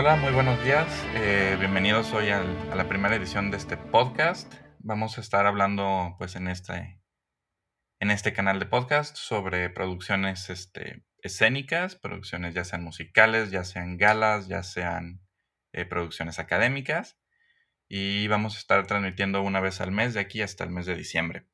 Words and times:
Hola, 0.00 0.14
muy 0.14 0.30
buenos 0.32 0.62
días. 0.62 0.86
Eh, 1.16 1.56
bienvenidos 1.58 2.12
hoy 2.12 2.28
al- 2.28 2.70
a 2.70 2.76
la 2.76 2.88
primera 2.88 3.16
edición 3.16 3.50
de 3.50 3.56
este 3.56 3.76
podcast. 3.76 4.54
Vamos 4.78 5.18
a 5.18 5.20
estar 5.20 5.44
hablando, 5.44 6.14
pues, 6.18 6.36
en 6.36 6.46
este, 6.46 7.00
en 7.98 8.12
este 8.12 8.32
canal 8.32 8.60
de 8.60 8.66
podcast 8.66 9.16
sobre 9.16 9.68
producciones 9.70 10.50
este, 10.50 11.04
escénicas, 11.20 11.96
producciones 11.96 12.54
ya 12.54 12.62
sean 12.62 12.84
musicales, 12.84 13.50
ya 13.50 13.64
sean 13.64 13.96
galas, 13.96 14.46
ya 14.46 14.62
sean 14.62 15.20
eh, 15.72 15.84
producciones 15.84 16.38
académicas. 16.38 17.18
Y 17.88 18.28
vamos 18.28 18.54
a 18.54 18.58
estar 18.60 18.86
transmitiendo 18.86 19.42
una 19.42 19.58
vez 19.58 19.80
al 19.80 19.90
mes 19.90 20.14
de 20.14 20.20
aquí 20.20 20.42
hasta 20.42 20.62
el 20.62 20.70
mes 20.70 20.86
de 20.86 20.94
diciembre. 20.94 21.48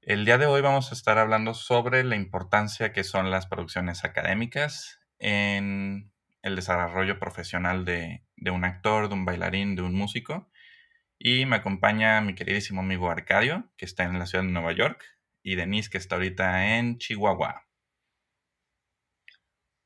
El 0.00 0.24
día 0.24 0.38
de 0.38 0.46
hoy 0.46 0.60
vamos 0.60 0.90
a 0.90 0.96
estar 0.96 1.18
hablando 1.18 1.54
sobre 1.54 2.02
la 2.02 2.16
importancia 2.16 2.92
que 2.92 3.04
son 3.04 3.30
las 3.30 3.46
producciones 3.46 4.02
académicas 4.02 4.98
en 5.20 6.11
el 6.42 6.56
desarrollo 6.56 7.18
profesional 7.18 7.84
de, 7.84 8.24
de 8.36 8.50
un 8.50 8.64
actor, 8.64 9.08
de 9.08 9.14
un 9.14 9.24
bailarín, 9.24 9.76
de 9.76 9.82
un 9.82 9.94
músico. 9.94 10.50
Y 11.18 11.46
me 11.46 11.56
acompaña 11.56 12.20
mi 12.20 12.34
queridísimo 12.34 12.80
amigo 12.80 13.08
Arcadio, 13.08 13.70
que 13.76 13.84
está 13.84 14.04
en 14.04 14.18
la 14.18 14.26
ciudad 14.26 14.44
de 14.44 14.50
Nueva 14.50 14.72
York, 14.72 15.04
y 15.42 15.54
Denise, 15.54 15.90
que 15.90 15.98
está 15.98 16.16
ahorita 16.16 16.76
en 16.76 16.98
Chihuahua. 16.98 17.66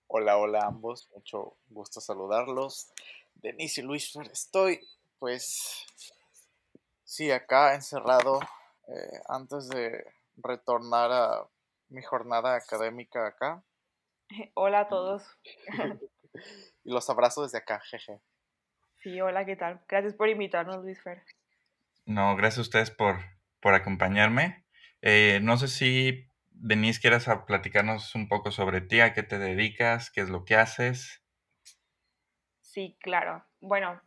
Hola, 0.08 0.38
hola 0.38 0.60
a 0.60 0.68
ambos, 0.68 1.10
mucho 1.14 1.58
gusto 1.68 2.00
saludarlos. 2.00 2.90
Denise 3.34 3.82
y 3.82 3.84
Luis, 3.84 4.12
Fer, 4.12 4.30
estoy 4.32 4.80
pues 5.18 5.84
sí 7.04 7.30
acá 7.30 7.74
encerrado 7.74 8.40
eh, 8.88 9.20
antes 9.28 9.68
de 9.68 10.04
retornar 10.36 11.12
a 11.12 11.46
mi 11.88 12.02
jornada 12.02 12.54
académica 12.54 13.26
acá 13.26 13.62
Hola 14.54 14.80
a 14.80 14.88
todos. 14.88 15.22
y 16.84 16.92
los 16.92 17.08
abrazo 17.10 17.42
desde 17.42 17.58
acá, 17.58 17.80
jeje. 17.80 18.20
Sí, 18.98 19.20
hola, 19.20 19.44
¿qué 19.44 19.56
tal? 19.56 19.80
Gracias 19.88 20.14
por 20.14 20.28
invitarnos, 20.28 20.82
Luis 20.82 21.02
Fer. 21.02 21.22
No, 22.06 22.36
gracias 22.36 22.58
a 22.58 22.62
ustedes 22.62 22.90
por, 22.90 23.18
por 23.60 23.74
acompañarme. 23.74 24.64
Eh, 25.02 25.40
no 25.42 25.56
sé 25.56 25.68
si, 25.68 26.28
Denise, 26.50 27.00
quieras 27.00 27.28
platicarnos 27.46 28.14
un 28.14 28.28
poco 28.28 28.50
sobre 28.50 28.80
ti, 28.80 29.00
a 29.00 29.12
qué 29.12 29.22
te 29.22 29.38
dedicas, 29.38 30.10
qué 30.10 30.22
es 30.22 30.28
lo 30.28 30.44
que 30.44 30.56
haces. 30.56 31.22
Sí, 32.60 32.96
claro. 33.00 33.44
Bueno, 33.60 34.00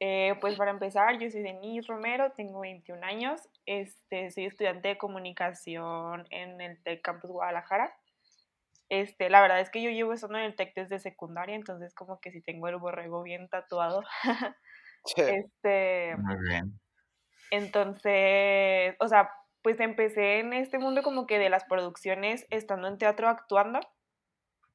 eh, 0.00 0.36
pues 0.40 0.56
para 0.56 0.70
empezar, 0.70 1.18
yo 1.18 1.28
soy 1.30 1.42
Denise 1.42 1.88
Romero, 1.88 2.32
tengo 2.32 2.60
21 2.60 3.04
años, 3.04 3.48
este, 3.66 4.30
soy 4.30 4.46
estudiante 4.46 4.88
de 4.88 4.98
comunicación 4.98 6.26
en 6.30 6.60
el 6.60 6.82
TEC 6.82 7.02
Campus 7.02 7.30
Guadalajara. 7.30 7.96
Este, 8.88 9.28
la 9.28 9.40
verdad 9.40 9.60
es 9.60 9.70
que 9.70 9.82
yo 9.82 9.90
llevo 9.90 10.12
estando 10.12 10.38
en 10.38 10.44
el 10.44 10.56
TEC 10.56 10.74
desde 10.74 10.98
secundaria, 10.98 11.54
entonces 11.54 11.94
como 11.94 12.20
que 12.20 12.32
sí 12.32 12.40
tengo 12.40 12.68
el 12.68 12.76
borrego 12.76 13.22
bien 13.22 13.48
tatuado. 13.48 14.02
este, 15.16 16.16
Muy 16.16 16.36
bien. 16.48 16.80
Entonces, 17.50 18.96
o 19.00 19.08
sea, 19.08 19.30
pues 19.62 19.80
empecé 19.80 20.40
en 20.40 20.52
este 20.52 20.78
mundo 20.78 21.02
como 21.02 21.26
que 21.26 21.38
de 21.38 21.50
las 21.50 21.64
producciones 21.64 22.46
estando 22.50 22.88
en 22.88 22.98
teatro 22.98 23.28
actuando. 23.28 23.80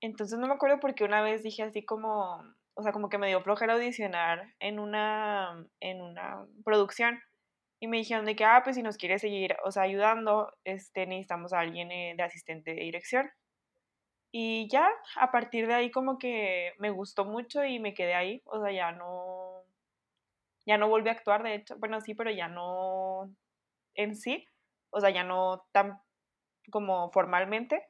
Entonces 0.01 0.37
no 0.37 0.47
me 0.47 0.53
acuerdo 0.53 0.79
porque 0.79 1.03
una 1.03 1.21
vez 1.21 1.43
dije 1.43 1.63
así 1.63 1.85
como, 1.85 2.43
o 2.75 2.83
sea, 2.83 2.91
como 2.91 3.09
que 3.09 3.17
me 3.17 3.27
dio 3.27 3.41
flojera 3.41 3.73
audicionar 3.73 4.53
en 4.59 4.79
una, 4.79 5.65
en 5.79 6.01
una 6.01 6.45
producción. 6.65 7.19
Y 7.79 7.87
me 7.87 7.97
dijeron 7.97 8.25
de 8.25 8.35
que, 8.35 8.45
ah, 8.45 8.61
pues 8.63 8.75
si 8.77 8.83
nos 8.83 8.97
quieres 8.97 9.21
seguir, 9.21 9.55
o 9.65 9.71
sea, 9.71 9.83
ayudando, 9.83 10.51
este, 10.63 11.05
necesitamos 11.05 11.53
a 11.53 11.59
alguien 11.59 11.91
eh, 11.91 12.13
de 12.15 12.23
asistente 12.23 12.73
de 12.73 12.81
dirección. 12.81 13.29
Y 14.35 14.67
ya, 14.67 14.89
a 15.17 15.31
partir 15.31 15.67
de 15.67 15.75
ahí 15.75 15.91
como 15.91 16.17
que 16.17 16.73
me 16.79 16.89
gustó 16.89 17.23
mucho 17.23 17.63
y 17.65 17.77
me 17.79 17.93
quedé 17.93 18.15
ahí. 18.15 18.41
O 18.45 18.59
sea, 18.59 18.71
ya 18.73 18.91
no, 18.91 19.63
ya 20.65 20.77
no 20.77 20.87
volví 20.89 21.09
a 21.09 21.13
actuar, 21.13 21.43
de 21.43 21.55
hecho. 21.55 21.77
Bueno, 21.77 22.01
sí, 22.01 22.15
pero 22.15 22.31
ya 22.31 22.47
no 22.47 23.29
en 23.95 24.15
sí. 24.15 24.47
O 24.91 25.01
sea, 25.01 25.11
ya 25.11 25.23
no 25.23 25.65
tan 25.71 25.99
como 26.71 27.11
formalmente. 27.11 27.83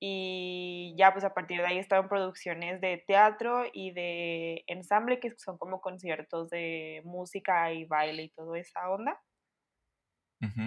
Y 0.00 0.94
ya, 0.98 1.12
pues 1.12 1.24
a 1.24 1.34
partir 1.34 1.60
de 1.60 1.66
ahí 1.68 1.78
he 1.78 1.80
estado 1.80 2.02
en 2.02 2.08
producciones 2.08 2.80
de 2.80 3.04
teatro 3.06 3.64
y 3.72 3.92
de 3.92 4.64
ensamble, 4.68 5.20
que 5.20 5.32
son 5.38 5.58
como 5.58 5.80
conciertos 5.80 6.50
de 6.50 7.02
música 7.04 7.72
y 7.72 7.84
baile 7.86 8.24
y 8.24 8.30
toda 8.30 8.58
esa 8.58 8.90
onda. 8.90 9.20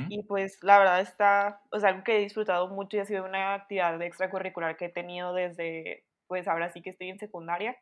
Y 0.10 0.24
pues 0.24 0.58
la 0.64 0.80
verdad 0.80 1.02
está, 1.02 1.62
o 1.72 1.80
sea, 1.80 1.90
algo 1.90 2.04
que 2.04 2.18
he 2.18 2.20
disfrutado 2.20 2.68
mucho 2.70 2.98
y 2.98 3.00
ha 3.02 3.06
sido 3.06 3.26
una 3.26 3.54
actividad 3.54 4.02
extracurricular 4.02 4.78
que 4.78 4.86
he 4.86 4.90
tenido 4.90 5.34
desde, 5.34 6.06
pues 6.28 6.48
ahora 6.48 6.70
sí 6.70 6.82
que 6.82 6.90
estoy 6.92 7.10
en 7.10 7.20
secundaria 7.20 7.78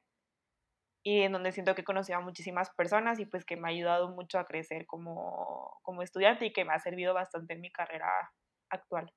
y 1.03 1.21
en 1.21 1.33
donde 1.33 1.51
siento 1.51 1.75
que 1.75 1.81
he 1.81 1.85
conocido 1.85 2.17
a 2.17 2.21
muchísimas 2.21 2.71
personas 2.71 3.19
y 3.19 3.27
pues 3.27 3.45
que 3.45 3.57
me 3.57 3.67
ha 3.67 3.71
ayudado 3.71 4.09
mucho 4.09 4.39
a 4.39 4.45
crecer 4.45 4.87
como, 4.87 5.79
como 5.83 6.01
estudiante 6.01 6.47
y 6.47 6.51
que 6.53 6.65
me 6.65 6.73
ha 6.73 6.79
servido 6.79 7.13
bastante 7.13 7.53
en 7.53 7.61
mi 7.61 7.71
carrera 7.71 8.09
actual. 8.69 9.13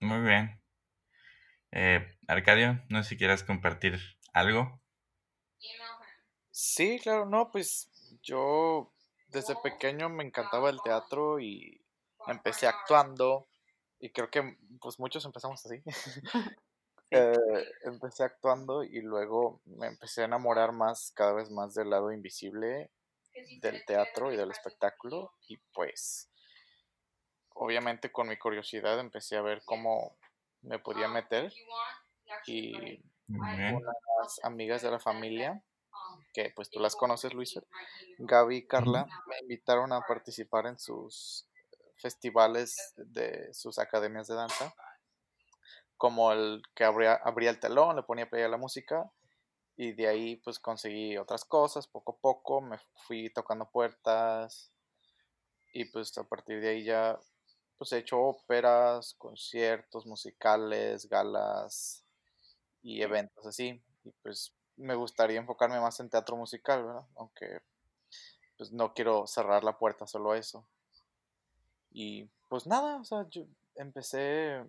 Muy 0.00 0.20
bien. 0.22 0.60
Eh, 1.70 2.18
Arcadio, 2.26 2.82
no 2.88 3.02
sé 3.02 3.10
si 3.10 3.16
quieras 3.16 3.44
compartir 3.44 4.00
algo. 4.32 4.82
Sí, 6.50 6.98
claro, 7.00 7.26
no, 7.26 7.50
pues 7.52 7.90
yo 8.22 8.92
desde 9.36 9.54
pequeño 9.56 10.08
me 10.08 10.24
encantaba 10.24 10.70
el 10.70 10.80
teatro 10.80 11.38
y 11.38 11.78
empecé 12.26 12.66
actuando 12.66 13.46
y 13.98 14.10
creo 14.10 14.30
que 14.30 14.56
pues 14.80 14.98
muchos 14.98 15.24
empezamos 15.24 15.64
así. 15.64 15.82
Eh, 17.12 17.38
empecé 17.84 18.24
actuando 18.24 18.82
y 18.82 19.00
luego 19.00 19.60
me 19.64 19.86
empecé 19.86 20.22
a 20.22 20.24
enamorar 20.24 20.72
más, 20.72 21.12
cada 21.14 21.34
vez 21.34 21.52
más 21.52 21.72
del 21.72 21.90
lado 21.90 22.10
invisible 22.10 22.90
del 23.60 23.84
teatro 23.84 24.32
y 24.32 24.36
del 24.36 24.50
espectáculo 24.50 25.32
y 25.46 25.56
pues 25.72 26.28
obviamente 27.50 28.10
con 28.10 28.26
mi 28.26 28.36
curiosidad 28.36 28.98
empecé 28.98 29.36
a 29.36 29.42
ver 29.42 29.62
cómo 29.64 30.16
me 30.62 30.80
podía 30.80 31.06
meter 31.06 31.52
y 32.44 33.00
unas 33.28 34.40
amigas 34.42 34.82
de 34.82 34.90
la 34.90 34.98
familia 34.98 35.62
que 36.36 36.52
pues 36.54 36.68
tú 36.68 36.80
las 36.80 36.94
conoces 36.94 37.32
Luis 37.32 37.58
Gaby 38.18 38.56
y 38.56 38.66
Carla 38.66 39.06
me 39.26 39.38
invitaron 39.40 39.90
a 39.94 40.02
participar 40.02 40.66
en 40.66 40.78
sus 40.78 41.48
festivales 41.96 42.92
de 42.96 43.54
sus 43.54 43.78
academias 43.78 44.26
de 44.26 44.34
danza 44.34 44.74
como 45.96 46.32
el 46.32 46.60
que 46.74 46.84
abría, 46.84 47.14
abría 47.14 47.48
el 47.48 47.58
telón, 47.58 47.96
le 47.96 48.02
ponía 48.02 48.28
play 48.28 48.42
a 48.42 48.48
la 48.48 48.58
música 48.58 49.10
y 49.78 49.92
de 49.92 50.08
ahí 50.08 50.36
pues 50.36 50.58
conseguí 50.58 51.16
otras 51.16 51.46
cosas 51.46 51.86
poco 51.86 52.12
a 52.12 52.18
poco, 52.18 52.60
me 52.60 52.78
fui 53.06 53.30
tocando 53.30 53.70
puertas 53.70 54.70
y 55.72 55.86
pues 55.86 56.18
a 56.18 56.24
partir 56.24 56.60
de 56.60 56.68
ahí 56.68 56.84
ya 56.84 57.18
pues 57.78 57.92
he 57.92 57.98
hecho 57.98 58.20
óperas, 58.20 59.14
conciertos 59.14 60.04
musicales, 60.04 61.08
galas 61.08 62.04
y 62.82 63.00
eventos 63.00 63.46
así 63.46 63.82
y 64.04 64.10
pues 64.22 64.52
me 64.76 64.94
gustaría 64.94 65.38
enfocarme 65.38 65.80
más 65.80 66.00
en 66.00 66.10
teatro 66.10 66.36
musical, 66.36 66.84
¿verdad? 66.84 67.06
Aunque 67.16 67.60
pues 68.56 68.72
no 68.72 68.94
quiero 68.94 69.26
cerrar 69.26 69.64
la 69.64 69.78
puerta 69.78 70.06
solo 70.06 70.32
a 70.32 70.38
eso. 70.38 70.66
Y 71.90 72.28
pues 72.48 72.66
nada, 72.66 72.96
o 72.96 73.04
sea, 73.04 73.26
yo 73.30 73.44
empecé 73.74 74.62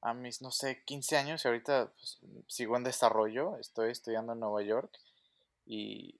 a 0.00 0.14
mis, 0.14 0.42
no 0.42 0.50
sé, 0.50 0.82
15 0.84 1.16
años 1.16 1.44
y 1.44 1.48
ahorita 1.48 1.92
pues, 1.92 2.18
sigo 2.46 2.76
en 2.76 2.84
desarrollo, 2.84 3.58
estoy 3.58 3.90
estudiando 3.90 4.32
en 4.32 4.40
Nueva 4.40 4.62
York 4.62 4.96
y 5.66 6.18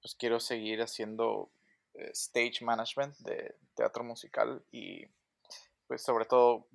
pues 0.00 0.14
quiero 0.14 0.40
seguir 0.40 0.82
haciendo 0.82 1.50
eh, 1.94 2.10
stage 2.12 2.62
management 2.62 3.16
de 3.18 3.54
teatro 3.74 4.04
musical 4.04 4.62
y 4.70 5.06
pues 5.86 6.02
sobre 6.02 6.26
todo 6.26 6.66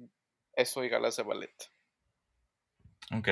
eso 0.54 0.84
y 0.84 0.90
galas 0.90 1.18
de 1.18 1.24
ballet. 1.24 1.72
Ok. 3.16 3.30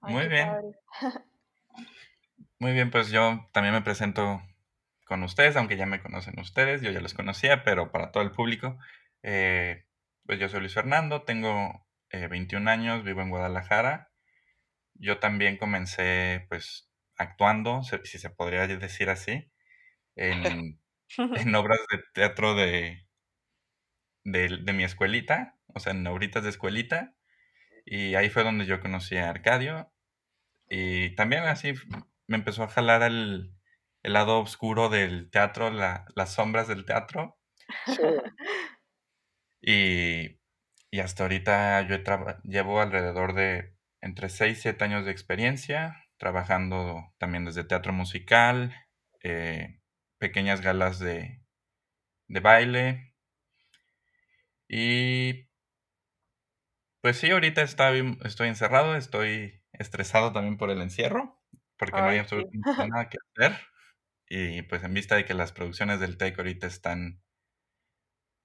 Ay, 0.00 0.14
Muy 0.14 0.28
bien. 0.28 0.48
padre. 0.48 0.72
Muy 2.58 2.72
bien, 2.72 2.90
pues 2.90 3.10
yo 3.10 3.48
también 3.52 3.74
me 3.74 3.82
presento 3.82 4.42
con 5.06 5.22
ustedes, 5.22 5.56
aunque 5.56 5.76
ya 5.76 5.86
me 5.86 6.02
conocen 6.02 6.38
ustedes, 6.40 6.82
yo 6.82 6.90
ya 6.90 7.00
los 7.00 7.14
conocía, 7.14 7.64
pero 7.64 7.92
para 7.92 8.12
todo 8.12 8.22
el 8.22 8.32
público, 8.32 8.78
eh, 9.22 9.86
pues 10.26 10.38
yo 10.40 10.48
soy 10.48 10.60
Luis 10.60 10.74
Fernando, 10.74 11.22
tengo 11.22 11.86
eh, 12.10 12.26
21 12.28 12.68
años, 12.68 13.04
vivo 13.04 13.22
en 13.22 13.30
Guadalajara. 13.30 14.10
Yo 14.94 15.20
también 15.20 15.58
comencé 15.58 16.46
pues 16.50 16.90
actuando, 17.18 17.82
si 17.82 18.18
se 18.18 18.30
podría 18.30 18.66
decir 18.68 19.10
así, 19.10 19.52
en, 20.16 20.80
en 21.34 21.54
obras 21.56 21.80
de 21.92 22.00
teatro 22.14 22.54
de, 22.56 23.06
de, 24.24 24.58
de 24.62 24.72
mi 24.74 24.84
escuelita, 24.84 25.58
o 25.68 25.80
sea, 25.80 25.92
en 25.92 26.06
obritas 26.06 26.42
de 26.44 26.50
escuelita. 26.50 27.15
Y 27.86 28.16
ahí 28.16 28.30
fue 28.30 28.44
donde 28.44 28.66
yo 28.66 28.80
conocí 28.82 29.16
a 29.18 29.30
Arcadio. 29.30 29.92
Y 30.68 31.14
también 31.16 31.44
así 31.44 31.74
me 32.28 32.36
empezó 32.38 32.64
a 32.64 32.68
jalar 32.68 33.02
el, 33.04 33.52
el 34.04 34.14
lado 34.14 34.40
oscuro 34.40 34.88
del 34.90 35.30
teatro, 35.30 35.70
la- 35.70 36.06
las 36.16 36.34
sombras 36.34 36.68
del 36.68 36.84
teatro. 36.86 37.38
Y, 39.60 40.38
y 40.90 41.00
hasta 41.00 41.24
ahorita 41.24 41.82
yo 41.88 41.96
llevo 42.44 42.80
alrededor 42.80 43.34
de 43.34 43.74
entre 44.00 44.28
6 44.28 44.58
y 44.58 44.62
7 44.62 44.84
años 44.84 45.04
de 45.04 45.10
experiencia, 45.12 46.04
trabajando 46.18 47.14
también 47.18 47.44
desde 47.44 47.64
teatro 47.64 47.92
musical, 47.92 48.74
eh, 49.22 49.80
pequeñas 50.18 50.60
galas 50.60 50.98
de, 50.98 51.42
de 52.28 52.40
baile. 52.40 53.14
Y 54.68 55.45
pues 57.06 57.18
sí, 57.18 57.30
ahorita 57.30 57.62
estoy 57.62 58.48
encerrado, 58.48 58.96
estoy 58.96 59.62
estresado 59.74 60.32
también 60.32 60.56
por 60.56 60.70
el 60.70 60.82
encierro, 60.82 61.40
porque 61.76 62.00
no 62.00 62.08
hay 62.08 62.18
absolutamente 62.18 62.58
nada 62.90 63.08
que 63.08 63.18
hacer. 63.30 63.60
Y 64.28 64.62
pues 64.62 64.82
en 64.82 64.92
vista 64.92 65.14
de 65.14 65.24
que 65.24 65.32
las 65.32 65.52
producciones 65.52 66.00
del 66.00 66.18
TEC 66.18 66.36
ahorita 66.36 66.66
están 66.66 67.22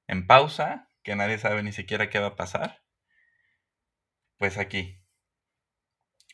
en 0.05 0.27
pausa, 0.27 0.89
que 1.01 1.15
nadie 1.15 1.39
sabe 1.39 1.63
ni 1.63 1.71
siquiera 1.71 2.11
qué 2.11 2.19
va 2.19 2.27
a 2.27 2.35
pasar, 2.35 2.83
pues 4.37 4.59
aquí. 4.59 5.03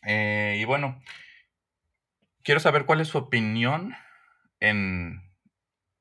Eh, 0.06 0.58
y 0.60 0.66
bueno, 0.66 1.02
quiero 2.44 2.60
saber 2.60 2.86
cuál 2.86 3.00
es 3.00 3.08
su 3.08 3.20
opinión 3.20 3.96
en, 4.60 5.34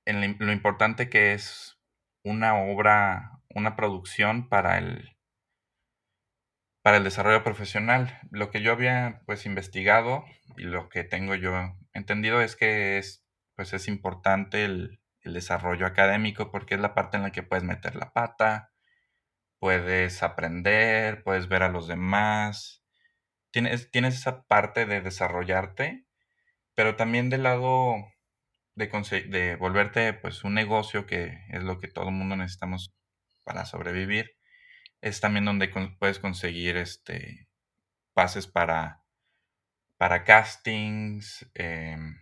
en 0.06 0.37
lo 0.40 0.50
importante 0.50 1.08
que 1.08 1.34
es 1.34 1.78
una 2.25 2.56
obra, 2.56 3.43
una 3.55 3.76
producción 3.76 4.49
para 4.49 4.78
el, 4.78 5.15
para 6.87 6.99
el 6.99 7.03
desarrollo 7.03 7.43
profesional. 7.43 8.17
Lo 8.31 8.53
que 8.53 8.62
yo 8.62 8.71
había 8.71 9.21
pues 9.27 9.44
investigado 9.44 10.25
y 10.56 10.62
lo 10.62 10.88
que 10.88 11.03
tengo 11.03 11.35
yo 11.35 11.53
entendido 11.93 12.41
es 12.41 12.55
que 12.55 12.97
es 12.97 13.27
pues 13.56 13.73
es 13.73 13.88
importante 13.88 14.65
el, 14.65 15.00
desarrollo 15.25 15.85
académico 15.85 16.53
porque 16.53 16.77
es 16.77 16.81
la 16.81 16.94
parte 16.94 17.17
en 17.17 17.25
la 17.25 17.33
que 17.33 17.43
puedes 17.43 17.65
meter 17.65 17.97
la 17.97 18.12
pata, 18.12 18.71
puedes 19.59 20.23
aprender, 20.23 21.25
puedes 21.25 21.49
ver 21.49 21.65
a 21.65 21.69
los 21.69 21.88
demás, 21.88 22.85
tienes, 23.50 23.91
tienes 23.91 24.15
esa 24.15 24.44
parte 24.44 24.87
de 24.87 25.00
desarrollarte, 25.00 26.06
pero 26.77 26.94
también 26.94 27.31
del 27.31 27.43
lado 27.43 27.97
de, 28.77 28.87
de 29.29 29.56
volverte 29.56 30.12
pues 30.12 30.44
un 30.44 30.55
negocio 30.55 31.05
que 31.05 31.37
es 31.49 31.65
lo 31.65 31.81
que 31.81 31.88
todo 31.88 32.11
el 32.11 32.15
mundo 32.15 32.37
necesitamos 32.37 32.94
para 33.43 33.65
sobrevivir 33.67 34.36
es 35.00 35.20
también 35.20 35.44
donde 35.44 35.69
puedes 35.98 36.19
conseguir 36.19 36.76
este, 36.76 37.48
pases 38.12 38.46
para, 38.46 39.04
para 39.96 40.25
castings, 40.25 41.48
em, 41.54 42.16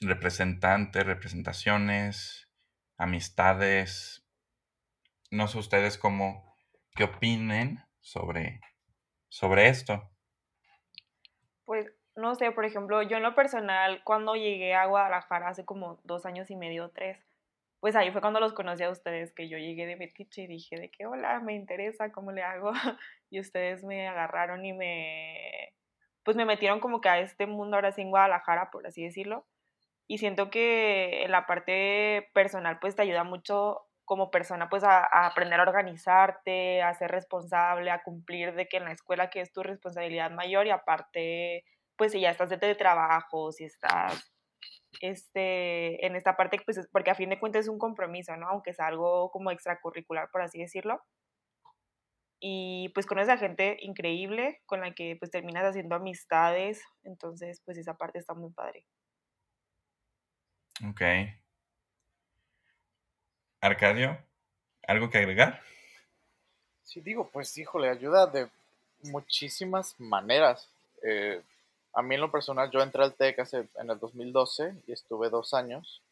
representantes, 0.00 1.04
representaciones, 1.04 2.48
amistades. 2.96 4.24
No 5.30 5.48
sé 5.48 5.58
ustedes 5.58 5.98
cómo, 5.98 6.56
qué 6.94 7.04
opinen 7.04 7.84
sobre, 8.00 8.60
sobre 9.28 9.68
esto. 9.68 10.10
Pues 11.64 11.92
no 12.14 12.34
sé, 12.34 12.50
por 12.52 12.64
ejemplo, 12.64 13.02
yo 13.02 13.16
en 13.16 13.22
lo 13.22 13.34
personal, 13.34 14.02
cuando 14.04 14.36
llegué 14.36 14.74
a 14.74 14.86
Guadalajara 14.86 15.48
hace 15.48 15.64
como 15.64 16.00
dos 16.04 16.24
años 16.24 16.50
y 16.50 16.56
medio, 16.56 16.90
tres, 16.90 17.25
pues 17.80 17.94
ahí 17.96 18.10
fue 18.10 18.20
cuando 18.20 18.40
los 18.40 18.52
conocí 18.54 18.82
a 18.82 18.90
ustedes, 18.90 19.32
que 19.32 19.48
yo 19.48 19.58
llegué 19.58 19.86
de 19.86 19.96
Metiche 19.96 20.42
y 20.42 20.46
dije 20.46 20.76
de 20.78 20.90
que, 20.90 21.06
hola, 21.06 21.40
me 21.40 21.54
interesa, 21.54 22.12
¿cómo 22.12 22.32
le 22.32 22.42
hago? 22.42 22.72
Y 23.30 23.40
ustedes 23.40 23.82
me 23.84 24.06
agarraron 24.08 24.64
y 24.64 24.72
me, 24.72 25.74
pues 26.22 26.36
me 26.36 26.44
metieron 26.44 26.80
como 26.80 27.00
que 27.00 27.08
a 27.08 27.18
este 27.20 27.46
mundo 27.46 27.76
ahora 27.76 27.92
sí 27.92 28.02
en 28.02 28.10
Guadalajara, 28.10 28.70
por 28.70 28.86
así 28.86 29.02
decirlo. 29.04 29.46
Y 30.08 30.18
siento 30.18 30.50
que 30.50 31.24
en 31.24 31.32
la 31.32 31.46
parte 31.46 32.28
personal, 32.34 32.78
pues 32.80 32.94
te 32.96 33.02
ayuda 33.02 33.24
mucho 33.24 33.82
como 34.04 34.30
persona, 34.30 34.68
pues 34.68 34.84
a, 34.84 35.00
a 35.00 35.26
aprender 35.26 35.58
a 35.60 35.64
organizarte, 35.64 36.82
a 36.82 36.94
ser 36.94 37.10
responsable, 37.10 37.90
a 37.90 38.02
cumplir 38.04 38.54
de 38.54 38.68
que 38.68 38.76
en 38.78 38.84
la 38.84 38.92
escuela 38.92 39.30
que 39.30 39.40
es 39.40 39.52
tu 39.52 39.62
responsabilidad 39.64 40.30
mayor 40.30 40.66
y 40.68 40.70
aparte, 40.70 41.64
pues 41.96 42.12
si 42.12 42.20
ya 42.20 42.30
estás 42.30 42.48
de 42.50 42.74
trabajo, 42.76 43.50
si 43.50 43.64
estás 43.64 44.35
este, 45.00 46.04
en 46.06 46.16
esta 46.16 46.36
parte, 46.36 46.60
pues 46.64 46.88
porque 46.92 47.10
a 47.10 47.14
fin 47.14 47.30
de 47.30 47.38
cuentas 47.38 47.66
es 47.66 47.68
un 47.68 47.78
compromiso, 47.78 48.36
¿no? 48.36 48.48
Aunque 48.48 48.70
es 48.70 48.80
algo 48.80 49.30
como 49.30 49.50
extracurricular, 49.50 50.30
por 50.30 50.42
así 50.42 50.58
decirlo. 50.58 51.00
Y 52.38 52.90
pues 52.94 53.06
conoces 53.06 53.30
a 53.30 53.38
gente 53.38 53.78
increíble 53.80 54.60
con 54.66 54.80
la 54.80 54.94
que 54.94 55.16
pues 55.18 55.30
terminas 55.30 55.64
haciendo 55.64 55.94
amistades, 55.94 56.82
entonces 57.02 57.62
pues 57.64 57.78
esa 57.78 57.96
parte 57.96 58.18
está 58.18 58.34
muy 58.34 58.50
padre. 58.50 58.84
Ok. 60.86 61.00
Arcadio, 63.60 64.18
¿algo 64.86 65.08
que 65.08 65.18
agregar? 65.18 65.62
Sí, 66.82 67.00
digo, 67.00 67.30
pues 67.30 67.56
híjole, 67.56 67.88
ayuda 67.88 68.26
de 68.26 68.48
muchísimas 69.04 69.98
maneras. 69.98 70.70
Eh, 71.02 71.42
a 71.96 72.02
mí 72.02 72.14
en 72.14 72.20
lo 72.20 72.30
personal, 72.30 72.70
yo 72.70 72.82
entré 72.82 73.02
al 73.02 73.14
TEC 73.14 73.38
hace, 73.38 73.68
en 73.76 73.90
el 73.90 73.98
2012 73.98 74.74
y 74.86 74.92
estuve 74.92 75.30
dos 75.30 75.54
años 75.54 76.02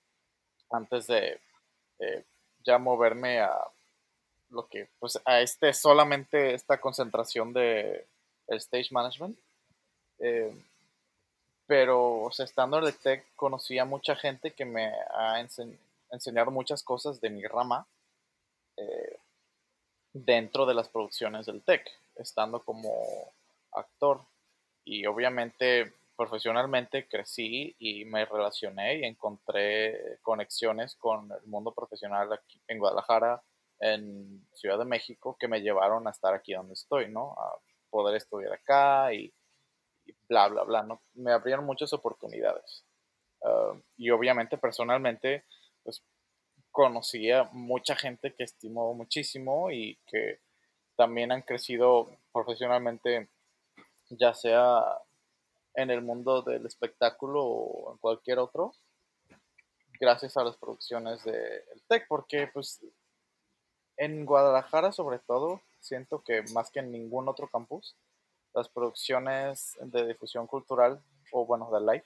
antes 0.70 1.06
de 1.06 1.38
ya 2.64 2.78
moverme 2.78 3.40
a 3.40 3.54
lo 4.48 4.66
que, 4.66 4.88
pues 4.98 5.20
a 5.26 5.40
este, 5.40 5.75
solamente 5.75 6.54
esta 6.54 6.81
concentración 6.81 7.52
de 7.52 8.06
el 8.46 8.56
stage 8.58 8.88
management. 8.92 9.38
Eh, 10.20 10.52
pero, 11.66 12.31
estando 12.38 12.78
en 12.78 12.84
el 12.84 12.96
TEC 12.96 13.25
conocí 13.36 13.78
a 13.78 13.84
mucha 13.84 14.16
gente 14.16 14.52
que 14.52 14.64
me 14.64 14.90
ha 15.14 15.40
enseñado 16.10 16.50
muchas 16.50 16.82
cosas 16.82 17.20
de 17.20 17.31
mi 17.31 17.42
rama 17.44 17.86
eh, 18.76 19.19
dentro 20.12 20.64
de 20.64 20.75
las 20.75 20.88
producciones 20.88 21.46
del 21.46 21.62
TEC, 21.62 21.90
estando 22.16 22.60
como 22.60 22.90
actor 23.72 24.22
y 24.84 25.06
obviamente 25.06 25.92
profesionalmente 26.16 27.08
crecí 27.08 27.75
y 27.78 28.04
me 28.04 28.25
relacioné 28.25 28.98
y 28.98 29.04
encontré 29.04 30.19
conexiones 30.22 30.94
con 30.96 31.31
el 31.32 31.46
mundo 31.46 31.72
profesional 31.75 32.32
aquí 32.32 32.62
en 32.69 32.78
Guadalajara, 32.78 33.42
en 33.81 34.46
Ciudad 34.54 34.78
de 34.78 34.84
México, 34.84 35.36
que 35.38 35.48
me 35.48 35.60
llevaron 35.60 36.06
a 36.06 36.10
estar 36.10 36.34
aquí 36.34 36.54
donde 36.54 36.75
estoy, 36.75 37.10
¿no? 37.10 37.32
A 37.32 37.58
poder 37.90 38.16
estudiar 38.16 38.52
acá 38.52 39.12
y, 39.12 39.32
bla, 40.28 40.48
bla, 40.48 40.62
bla, 40.62 40.82
¿no? 40.82 41.02
Me 41.14 41.32
abrieron 41.32 41.66
muchas 41.66 41.92
oportunidades. 41.92 42.84
Ah, 43.42 43.75
y 43.96 44.10
obviamente 44.10 44.56
personalmente, 44.56 45.44
pues 45.82 46.02
conocí 46.70 47.31
a 47.31 47.44
mucha 47.52 47.94
gente 47.96 48.34
que 48.34 48.44
estimo 48.44 48.94
muchísimo 48.94 49.70
y 49.70 49.98
que 50.06 50.40
también 50.96 51.32
han 51.32 51.42
crecido 51.42 52.10
profesionalmente 52.32 53.28
ya 54.17 54.35
sea 54.35 54.83
en 55.75 55.91
el 55.91 56.03
mundo 56.03 56.43
del 56.43 56.67
espectáculo 56.67 57.44
o 57.44 57.93
en 57.93 57.99
cualquier 57.99 58.39
otro, 58.39 58.73
gracias 60.01 60.37
a 60.37 60.44
las 60.44 60.56
producciones 60.56 61.25
del 61.25 61.83
TEC, 61.89 62.06
porque 62.09 62.49
pues 62.53 62.81
en 63.97 64.25
Guadalajara 64.25 64.93
sobre 64.93 65.19
todo, 65.19 65.63
siento 65.81 66.23
que 66.23 66.43
más 66.53 66.71
que 66.71 66.81
en 66.81 66.91
ningún 66.91 67.29
otro 67.29 67.49
campus, 67.49 67.97
las 68.55 68.69
producciones 68.69 69.77
de 69.81 70.06
difusión 70.06 70.47
cultural, 70.47 71.03
o 71.33 71.44
bueno, 71.47 71.71
de 71.73 71.81
live, 71.81 72.05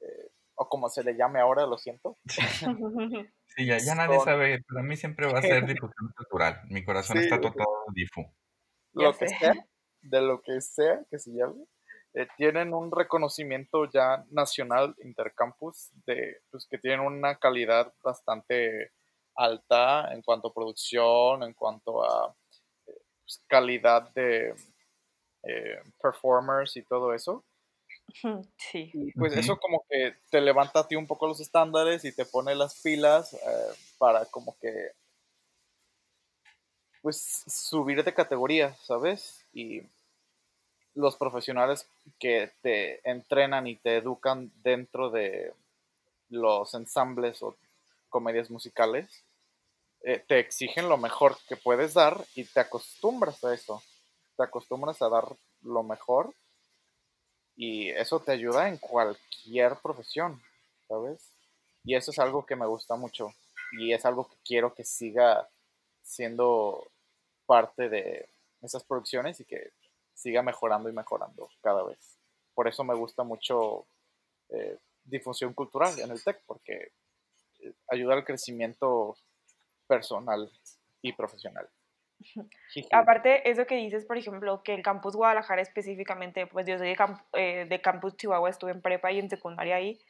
eh, 0.00 0.30
o 0.56 0.68
como 0.68 0.88
se 0.88 1.04
le 1.04 1.16
llame 1.16 1.40
ahora, 1.40 1.66
lo 1.66 1.78
siento. 1.78 2.16
Sí, 3.56 3.66
ya, 3.66 3.94
nadie 3.94 4.18
sabe, 4.18 4.64
para 4.66 4.82
mí 4.82 4.96
siempre 4.96 5.32
va 5.32 5.38
a 5.38 5.42
ser 5.42 5.64
difusión 5.64 6.12
cultural, 6.16 6.60
mi 6.70 6.84
corazón 6.84 7.18
está 7.18 7.40
todo 7.40 7.52
difu. 7.94 8.24
Lo 8.94 9.16
que 9.16 9.28
sea, 9.28 9.54
de 10.04 10.20
lo 10.20 10.40
que 10.42 10.60
sea 10.60 11.04
que 11.10 11.18
se 11.18 11.32
llame, 11.32 11.64
eh, 12.14 12.28
tienen 12.36 12.72
un 12.72 12.92
reconocimiento 12.92 13.90
ya 13.90 14.24
nacional 14.30 14.94
intercampus 15.02 15.90
de 16.06 16.40
pues, 16.50 16.66
que 16.70 16.78
tienen 16.78 17.00
una 17.00 17.36
calidad 17.36 17.92
bastante 18.02 18.92
alta 19.34 20.12
en 20.12 20.22
cuanto 20.22 20.48
a 20.48 20.54
producción, 20.54 21.42
en 21.42 21.54
cuanto 21.54 22.04
a 22.04 22.34
pues, 22.84 23.42
calidad 23.48 24.12
de 24.14 24.54
eh, 25.42 25.82
performers 26.00 26.76
y 26.76 26.82
todo 26.82 27.12
eso. 27.12 27.44
Sí. 28.58 28.90
Y 28.92 29.12
pues 29.12 29.36
eso 29.36 29.56
como 29.56 29.84
que 29.88 30.14
te 30.30 30.40
levanta 30.40 30.80
a 30.80 30.86
ti 30.86 30.94
un 30.94 31.06
poco 31.06 31.26
los 31.26 31.40
estándares 31.40 32.04
y 32.04 32.14
te 32.14 32.24
pone 32.24 32.54
las 32.54 32.80
pilas 32.80 33.32
eh, 33.32 33.38
para 33.98 34.24
como 34.26 34.56
que 34.60 34.92
pues 37.04 37.44
subir 37.46 38.02
de 38.02 38.14
categoría, 38.14 38.74
¿sabes? 38.76 39.44
Y 39.52 39.82
los 40.94 41.16
profesionales 41.16 41.86
que 42.18 42.50
te 42.62 43.06
entrenan 43.06 43.66
y 43.66 43.76
te 43.76 43.98
educan 43.98 44.50
dentro 44.62 45.10
de 45.10 45.52
los 46.30 46.72
ensambles 46.72 47.42
o 47.42 47.56
comedias 48.08 48.50
musicales, 48.50 49.22
eh, 50.00 50.24
te 50.26 50.38
exigen 50.38 50.88
lo 50.88 50.96
mejor 50.96 51.36
que 51.46 51.56
puedes 51.56 51.92
dar 51.92 52.24
y 52.34 52.44
te 52.44 52.60
acostumbras 52.60 53.44
a 53.44 53.52
eso. 53.52 53.82
Te 54.38 54.44
acostumbras 54.44 55.02
a 55.02 55.10
dar 55.10 55.26
lo 55.60 55.82
mejor 55.82 56.32
y 57.54 57.90
eso 57.90 58.18
te 58.20 58.32
ayuda 58.32 58.66
en 58.70 58.78
cualquier 58.78 59.76
profesión, 59.82 60.42
¿sabes? 60.88 61.20
Y 61.84 61.96
eso 61.96 62.12
es 62.12 62.18
algo 62.18 62.46
que 62.46 62.56
me 62.56 62.64
gusta 62.64 62.96
mucho 62.96 63.34
y 63.72 63.92
es 63.92 64.06
algo 64.06 64.26
que 64.26 64.36
quiero 64.42 64.72
que 64.72 64.84
siga 64.84 65.46
siendo 66.02 66.88
parte 67.46 67.88
de 67.88 68.28
esas 68.62 68.84
producciones 68.84 69.40
y 69.40 69.44
que 69.44 69.72
siga 70.14 70.42
mejorando 70.42 70.88
y 70.88 70.92
mejorando 70.92 71.50
cada 71.60 71.82
vez. 71.82 72.18
Por 72.54 72.68
eso 72.68 72.84
me 72.84 72.94
gusta 72.94 73.24
mucho 73.24 73.86
eh, 74.50 74.78
difusión 75.04 75.52
cultural 75.52 75.98
en 75.98 76.10
el 76.10 76.22
TEC, 76.22 76.42
porque 76.46 76.92
eh, 77.60 77.72
ayuda 77.90 78.14
al 78.14 78.24
crecimiento 78.24 79.16
personal 79.86 80.50
y 81.02 81.12
profesional. 81.12 81.68
Aparte, 82.92 83.48
eso 83.50 83.66
que 83.66 83.76
dices, 83.76 84.06
por 84.06 84.16
ejemplo, 84.16 84.62
que 84.62 84.74
el 84.74 84.82
campus 84.82 85.16
Guadalajara 85.16 85.60
específicamente, 85.60 86.46
pues 86.46 86.66
yo 86.66 86.78
soy 86.78 86.94
de, 86.94 86.96
eh, 87.34 87.66
de 87.68 87.80
campus 87.80 88.16
Chihuahua, 88.16 88.48
estuve 88.48 88.70
en 88.70 88.80
prepa 88.80 89.12
y 89.12 89.18
en 89.18 89.28
secundaria 89.28 89.76
ahí, 89.76 90.00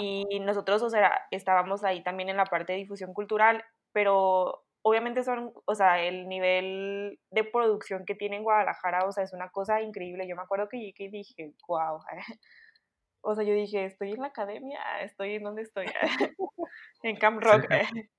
y 0.00 0.40
nosotros, 0.40 0.82
o 0.82 0.90
sea, 0.90 1.26
estábamos 1.30 1.84
ahí 1.84 2.02
también 2.02 2.28
en 2.28 2.36
la 2.36 2.46
parte 2.46 2.72
de 2.72 2.78
difusión 2.78 3.14
cultural, 3.14 3.64
pero 3.92 4.65
obviamente 4.88 5.24
son, 5.24 5.52
o 5.64 5.74
sea, 5.74 6.00
el 6.00 6.28
nivel 6.28 7.18
de 7.32 7.42
producción 7.42 8.04
que 8.06 8.14
tiene 8.14 8.36
en 8.36 8.44
Guadalajara, 8.44 9.04
o 9.04 9.10
sea, 9.10 9.24
es 9.24 9.32
una 9.32 9.50
cosa 9.50 9.82
increíble. 9.82 10.28
Yo 10.28 10.36
me 10.36 10.42
acuerdo 10.42 10.68
que 10.68 10.78
llegué 10.78 11.06
y 11.06 11.10
dije, 11.10 11.54
wow. 11.66 11.98
O 13.28 13.34
sea, 13.34 13.42
yo 13.42 13.52
dije, 13.52 13.84
estoy 13.84 14.12
en 14.12 14.20
la 14.20 14.28
academia, 14.28 14.78
estoy 15.00 15.34
en 15.34 15.42
donde 15.42 15.62
estoy, 15.62 15.86
en 17.02 17.16
Camp 17.16 17.42
Rock. 17.42 17.66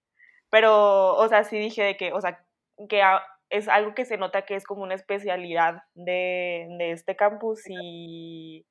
Pero, 0.49 1.15
o 1.15 1.27
sea, 1.29 1.45
sí 1.45 1.57
dije 1.57 1.83
de 1.83 1.95
que, 1.95 2.11
o 2.11 2.19
sea, 2.19 2.45
que 2.89 3.01
es 3.49 3.69
algo 3.69 3.95
que 3.95 4.03
se 4.03 4.17
nota 4.17 4.41
que 4.41 4.55
es 4.55 4.65
como 4.65 4.83
una 4.83 4.95
especialidad 4.95 5.83
de, 5.93 6.67
de 6.77 6.91
este 6.91 7.15
campus 7.15 7.61
y, 7.69 8.65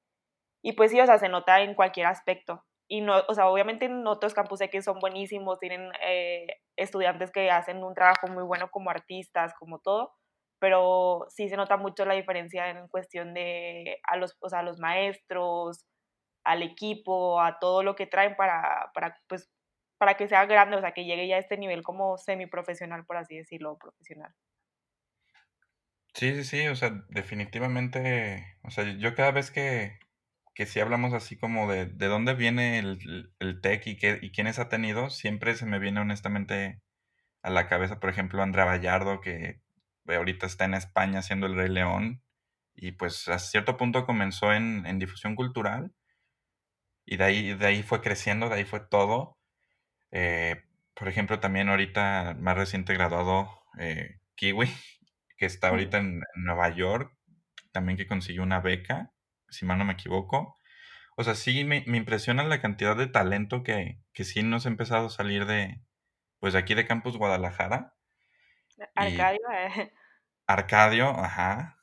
y 0.62 0.72
pues 0.74 0.90
sí, 0.90 1.00
o 1.00 1.06
sea, 1.06 1.16
se 1.18 1.30
nota 1.30 1.62
en 1.62 1.74
cualquier 1.74 2.08
aspecto 2.08 2.62
y 2.88 3.00
no, 3.00 3.22
o 3.28 3.34
sea, 3.34 3.48
obviamente 3.48 3.86
en 3.86 4.06
otros 4.06 4.34
campus 4.34 4.58
sé 4.60 4.70
que 4.70 4.82
son 4.82 5.00
buenísimos, 5.00 5.58
tienen 5.60 5.90
eh, 6.02 6.46
estudiantes 6.76 7.30
que 7.32 7.50
hacen 7.50 7.82
un 7.84 7.94
trabajo 7.94 8.28
muy 8.28 8.44
bueno 8.44 8.70
como 8.70 8.90
artistas, 8.90 9.54
como 9.58 9.80
todo, 9.80 10.14
pero 10.60 11.26
sí 11.28 11.48
se 11.48 11.56
nota 11.56 11.76
mucho 11.76 12.04
la 12.04 12.14
diferencia 12.14 12.70
en 12.70 12.88
cuestión 12.88 13.34
de 13.34 13.98
a 14.04 14.16
los, 14.16 14.36
o 14.40 14.48
sea, 14.48 14.60
a 14.60 14.62
los 14.62 14.78
maestros, 14.78 15.84
al 16.44 16.62
equipo, 16.62 17.40
a 17.40 17.58
todo 17.58 17.82
lo 17.82 17.96
que 17.96 18.06
traen 18.06 18.36
para, 18.36 18.90
para, 18.94 19.18
pues, 19.28 19.50
para 19.98 20.16
que 20.16 20.28
sea 20.28 20.46
grande, 20.46 20.76
o 20.76 20.80
sea, 20.80 20.92
que 20.92 21.04
llegue 21.04 21.28
ya 21.28 21.36
a 21.36 21.40
este 21.40 21.58
nivel 21.58 21.82
como 21.82 22.18
semiprofesional, 22.18 23.04
por 23.06 23.16
así 23.18 23.36
decirlo, 23.36 23.78
profesional. 23.78 24.32
Sí, 26.14 26.34
sí, 26.34 26.44
sí, 26.44 26.66
o 26.68 26.74
sea, 26.76 27.04
definitivamente, 27.10 28.56
o 28.64 28.70
sea, 28.70 28.84
yo 28.96 29.14
cada 29.14 29.32
vez 29.32 29.50
que, 29.50 29.98
que 30.56 30.64
si 30.64 30.80
hablamos 30.80 31.12
así 31.12 31.36
como 31.36 31.70
de, 31.70 31.84
de 31.84 32.06
dónde 32.06 32.34
viene 32.34 32.78
el, 32.78 33.30
el 33.40 33.60
tech 33.60 33.86
y, 33.86 33.98
qué, 33.98 34.18
y 34.22 34.32
quiénes 34.32 34.58
ha 34.58 34.70
tenido, 34.70 35.10
siempre 35.10 35.54
se 35.54 35.66
me 35.66 35.78
viene 35.78 36.00
honestamente 36.00 36.80
a 37.42 37.50
la 37.50 37.68
cabeza, 37.68 38.00
por 38.00 38.08
ejemplo, 38.08 38.42
Andrea 38.42 38.64
Vallardo, 38.64 39.20
que 39.20 39.60
ahorita 40.06 40.46
está 40.46 40.64
en 40.64 40.72
España 40.72 41.18
haciendo 41.18 41.46
El 41.46 41.56
Rey 41.56 41.68
León, 41.68 42.22
y 42.74 42.92
pues 42.92 43.28
a 43.28 43.38
cierto 43.38 43.76
punto 43.76 44.06
comenzó 44.06 44.54
en, 44.54 44.86
en 44.86 44.98
difusión 44.98 45.34
cultural, 45.36 45.92
y 47.04 47.18
de 47.18 47.24
ahí, 47.24 47.54
de 47.54 47.66
ahí 47.66 47.82
fue 47.82 48.00
creciendo, 48.00 48.48
de 48.48 48.56
ahí 48.56 48.64
fue 48.64 48.80
todo. 48.80 49.36
Eh, 50.10 50.62
por 50.94 51.08
ejemplo, 51.08 51.38
también 51.38 51.68
ahorita 51.68 52.34
más 52.40 52.56
reciente 52.56 52.94
graduado 52.94 53.50
eh, 53.78 54.20
Kiwi, 54.36 54.68
que 55.36 55.44
está 55.44 55.68
ahorita 55.68 55.98
en, 55.98 56.22
en 56.34 56.44
Nueva 56.44 56.70
York, 56.70 57.12
también 57.72 57.98
que 57.98 58.06
consiguió 58.06 58.42
una 58.42 58.60
beca 58.60 59.12
si 59.48 59.64
mal 59.64 59.78
no 59.78 59.84
me 59.84 59.94
equivoco. 59.94 60.58
O 61.16 61.24
sea, 61.24 61.34
sí 61.34 61.64
me, 61.64 61.84
impresiona 61.86 62.44
la 62.44 62.60
cantidad 62.60 62.96
de 62.96 63.06
talento 63.06 63.62
que, 63.62 63.98
que 64.12 64.24
sí 64.24 64.42
nos 64.42 64.66
ha 64.66 64.68
empezado 64.68 65.06
a 65.06 65.10
salir 65.10 65.46
de, 65.46 65.80
pues 66.40 66.52
de 66.52 66.58
aquí 66.58 66.74
de 66.74 66.86
Campus 66.86 67.16
Guadalajara. 67.16 67.94
Arcadio, 68.94 69.40
eh. 69.52 69.92
Arcadio, 70.46 71.08
ajá. 71.08 71.78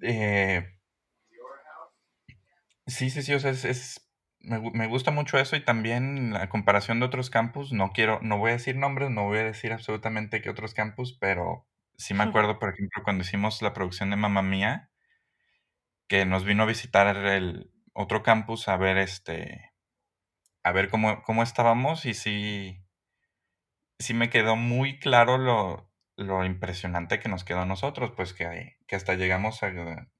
Eh, 0.00 0.78
sí, 2.86 3.10
sí, 3.10 3.22
sí, 3.22 3.34
o 3.34 3.40
sea, 3.40 3.50
es, 3.50 4.08
me, 4.40 4.60
me, 4.72 4.86
gusta 4.86 5.10
mucho 5.10 5.38
eso 5.38 5.56
y 5.56 5.64
también 5.64 6.32
la 6.32 6.48
comparación 6.48 7.00
de 7.00 7.06
otros 7.06 7.30
campus, 7.30 7.72
no 7.72 7.92
quiero, 7.92 8.20
no 8.22 8.38
voy 8.38 8.50
a 8.50 8.54
decir 8.54 8.76
nombres, 8.76 9.10
no 9.10 9.24
voy 9.24 9.38
a 9.38 9.44
decir 9.44 9.72
absolutamente 9.72 10.40
qué 10.40 10.50
otros 10.50 10.74
campus, 10.74 11.16
pero 11.20 11.66
sí 11.96 12.14
me 12.14 12.24
acuerdo, 12.24 12.58
por 12.58 12.70
ejemplo, 12.70 13.02
cuando 13.02 13.22
hicimos 13.22 13.60
la 13.62 13.74
producción 13.74 14.10
de 14.10 14.16
Mamma 14.16 14.42
Mía, 14.42 14.91
que 16.12 16.26
nos 16.26 16.44
vino 16.44 16.64
a 16.64 16.66
visitar 16.66 17.16
el 17.16 17.70
otro 17.94 18.22
campus 18.22 18.68
a 18.68 18.76
ver 18.76 18.98
este 18.98 19.72
a 20.62 20.70
ver 20.70 20.90
cómo, 20.90 21.22
cómo 21.22 21.42
estábamos 21.42 22.04
y 22.04 22.12
sí, 22.12 22.84
sí 23.98 24.12
me 24.12 24.28
quedó 24.28 24.54
muy 24.54 24.98
claro 24.98 25.38
lo, 25.38 25.90
lo 26.16 26.44
impresionante 26.44 27.18
que 27.18 27.30
nos 27.30 27.44
quedó 27.44 27.60
a 27.60 27.66
nosotros, 27.66 28.12
pues 28.14 28.34
que, 28.34 28.76
que 28.86 28.94
hasta 28.94 29.14
llegamos 29.14 29.62
a, 29.62 29.72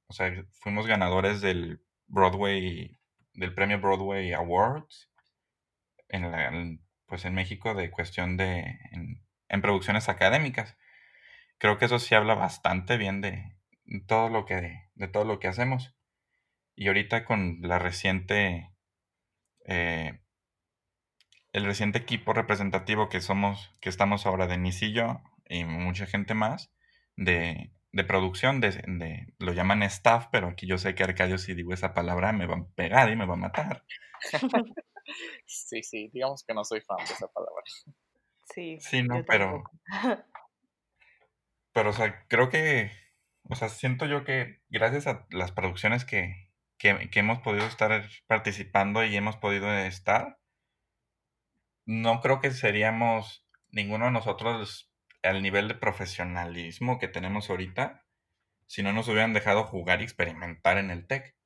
o 0.06 0.14
sea, 0.14 0.32
fuimos 0.60 0.86
ganadores 0.86 1.42
del 1.42 1.84
Broadway, 2.06 2.98
del 3.34 3.52
premio 3.52 3.78
Broadway 3.78 4.32
Awards 4.32 5.10
en 6.08 6.32
la, 6.32 6.50
pues 7.04 7.26
en 7.26 7.34
México 7.34 7.74
de 7.74 7.90
cuestión 7.90 8.38
de, 8.38 8.60
en, 8.92 9.22
en 9.50 9.60
producciones 9.60 10.08
académicas. 10.08 10.74
Creo 11.58 11.76
que 11.76 11.84
eso 11.84 11.98
sí 11.98 12.14
habla 12.14 12.34
bastante 12.34 12.96
bien 12.96 13.20
de, 13.20 13.58
todo 14.06 14.28
lo 14.28 14.44
que, 14.44 14.90
de 15.02 15.08
todo 15.08 15.24
lo 15.24 15.40
que 15.40 15.48
hacemos. 15.48 15.92
Y 16.76 16.86
ahorita 16.86 17.24
con 17.24 17.58
la 17.60 17.80
reciente, 17.80 18.70
eh, 19.66 20.20
el 21.52 21.64
reciente 21.64 21.98
equipo 21.98 22.32
representativo 22.32 23.08
que 23.08 23.20
somos, 23.20 23.72
que 23.80 23.88
estamos 23.88 24.26
ahora 24.26 24.46
de 24.46 24.58
Nisillo 24.58 25.20
y 25.48 25.64
mucha 25.64 26.06
gente 26.06 26.34
más, 26.34 26.72
de, 27.16 27.72
de 27.90 28.04
producción, 28.04 28.60
de, 28.60 28.70
de, 28.86 29.34
lo 29.38 29.52
llaman 29.52 29.82
staff, 29.82 30.28
pero 30.30 30.46
aquí 30.46 30.68
yo 30.68 30.78
sé 30.78 30.94
que 30.94 31.02
Arcadio 31.02 31.36
si 31.36 31.52
digo 31.54 31.74
esa 31.74 31.94
palabra 31.94 32.32
me 32.32 32.46
va 32.46 32.58
a 32.58 32.66
pegar 32.76 33.10
y 33.10 33.16
me 33.16 33.26
va 33.26 33.34
a 33.34 33.38
matar. 33.38 33.84
sí, 35.46 35.82
sí, 35.82 36.10
digamos 36.12 36.44
que 36.44 36.54
no 36.54 36.64
soy 36.64 36.80
fan 36.80 36.98
de 36.98 37.12
esa 37.12 37.26
palabra. 37.26 37.64
Sí, 38.54 38.78
sí 38.80 39.02
no, 39.02 39.24
pero... 39.26 39.64
Pero, 41.74 41.88
o 41.88 41.92
sea, 41.94 42.26
creo 42.28 42.50
que 42.50 42.90
o 43.52 43.54
sea, 43.54 43.68
siento 43.68 44.06
yo 44.06 44.24
que 44.24 44.62
gracias 44.70 45.06
a 45.06 45.26
las 45.30 45.52
producciones 45.52 46.06
que, 46.06 46.50
que, 46.78 47.08
hemos 47.12 47.40
podido 47.40 47.66
estar 47.66 48.08
participando 48.26 49.04
y 49.04 49.14
hemos 49.14 49.36
podido 49.36 49.70
estar, 49.70 50.38
no 51.84 52.20
creo 52.22 52.40
que 52.40 52.50
seríamos 52.50 53.46
ninguno 53.68 54.06
de 54.06 54.12
nosotros 54.12 54.90
al 55.22 55.42
nivel 55.42 55.68
de 55.68 55.74
profesionalismo 55.74 56.98
que 56.98 57.08
tenemos 57.08 57.50
ahorita 57.50 58.06
si 58.66 58.82
no 58.82 58.94
nos 58.94 59.06
hubieran 59.08 59.34
dejado 59.34 59.64
jugar 59.64 60.00
y 60.00 60.04
experimentar 60.04 60.78
en 60.78 60.90
el 60.90 61.06
TEC. 61.06 61.36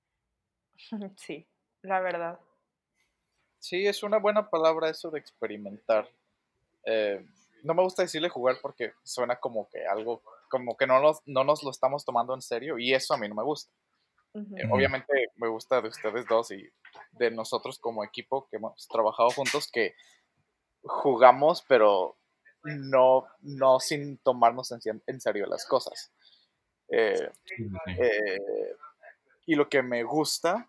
Sí, 1.17 1.49
la 1.83 1.99
verdad. 2.01 2.39
Sí, 3.59 3.85
es 3.85 4.05
una 4.05 4.19
buena 4.19 4.49
palabra 4.49 4.91
eso 4.91 5.11
de 5.11 5.19
experimentar. 5.19 6.09
Eh, 6.85 7.27
no 7.65 7.75
me 7.75 7.83
gusta 7.83 8.03
decirle 8.03 8.29
jugar 8.29 8.59
porque 8.63 8.93
suena 9.03 9.37
como 9.41 9.69
que 9.69 9.85
algo 9.87 10.23
como 10.49 10.77
que 10.77 10.87
no 10.87 11.01
nos, 11.01 11.21
no 11.27 11.45
nos 11.45 11.63
lo 11.63 11.71
estamos 11.71 12.05
tomando 12.05 12.35
en 12.35 12.43
serio 12.43 12.79
y 12.79 12.95
eso 12.95 13.15
a 13.15 13.19
mí 13.19 13.29
no 13.29 13.35
me 13.35 13.43
gusta. 13.43 13.73
Eh, 14.35 14.69
obviamente 14.71 15.31
me 15.37 15.49
gusta 15.49 15.81
de 15.81 15.89
ustedes 15.89 16.27
dos 16.27 16.51
y 16.51 16.69
de 17.13 17.31
nosotros 17.31 17.79
como 17.79 18.05
equipo 18.05 18.47
que 18.51 18.57
hemos 18.57 18.87
trabajado 18.87 19.31
juntos 19.31 19.71
que 19.73 19.95
jugamos 20.83 21.65
pero 21.67 22.19
no, 22.63 23.27
no 23.41 23.81
sin 23.81 24.19
tomarnos 24.19 24.73
en, 24.73 25.21
serio 25.21 25.47
las 25.47 25.65
cosas. 25.65 26.13
Eh, 26.89 27.31
eh, 27.99 28.77
y 29.47 29.55
lo 29.55 29.69
que 29.69 29.83
me 29.83 30.03
gusta 30.03 30.69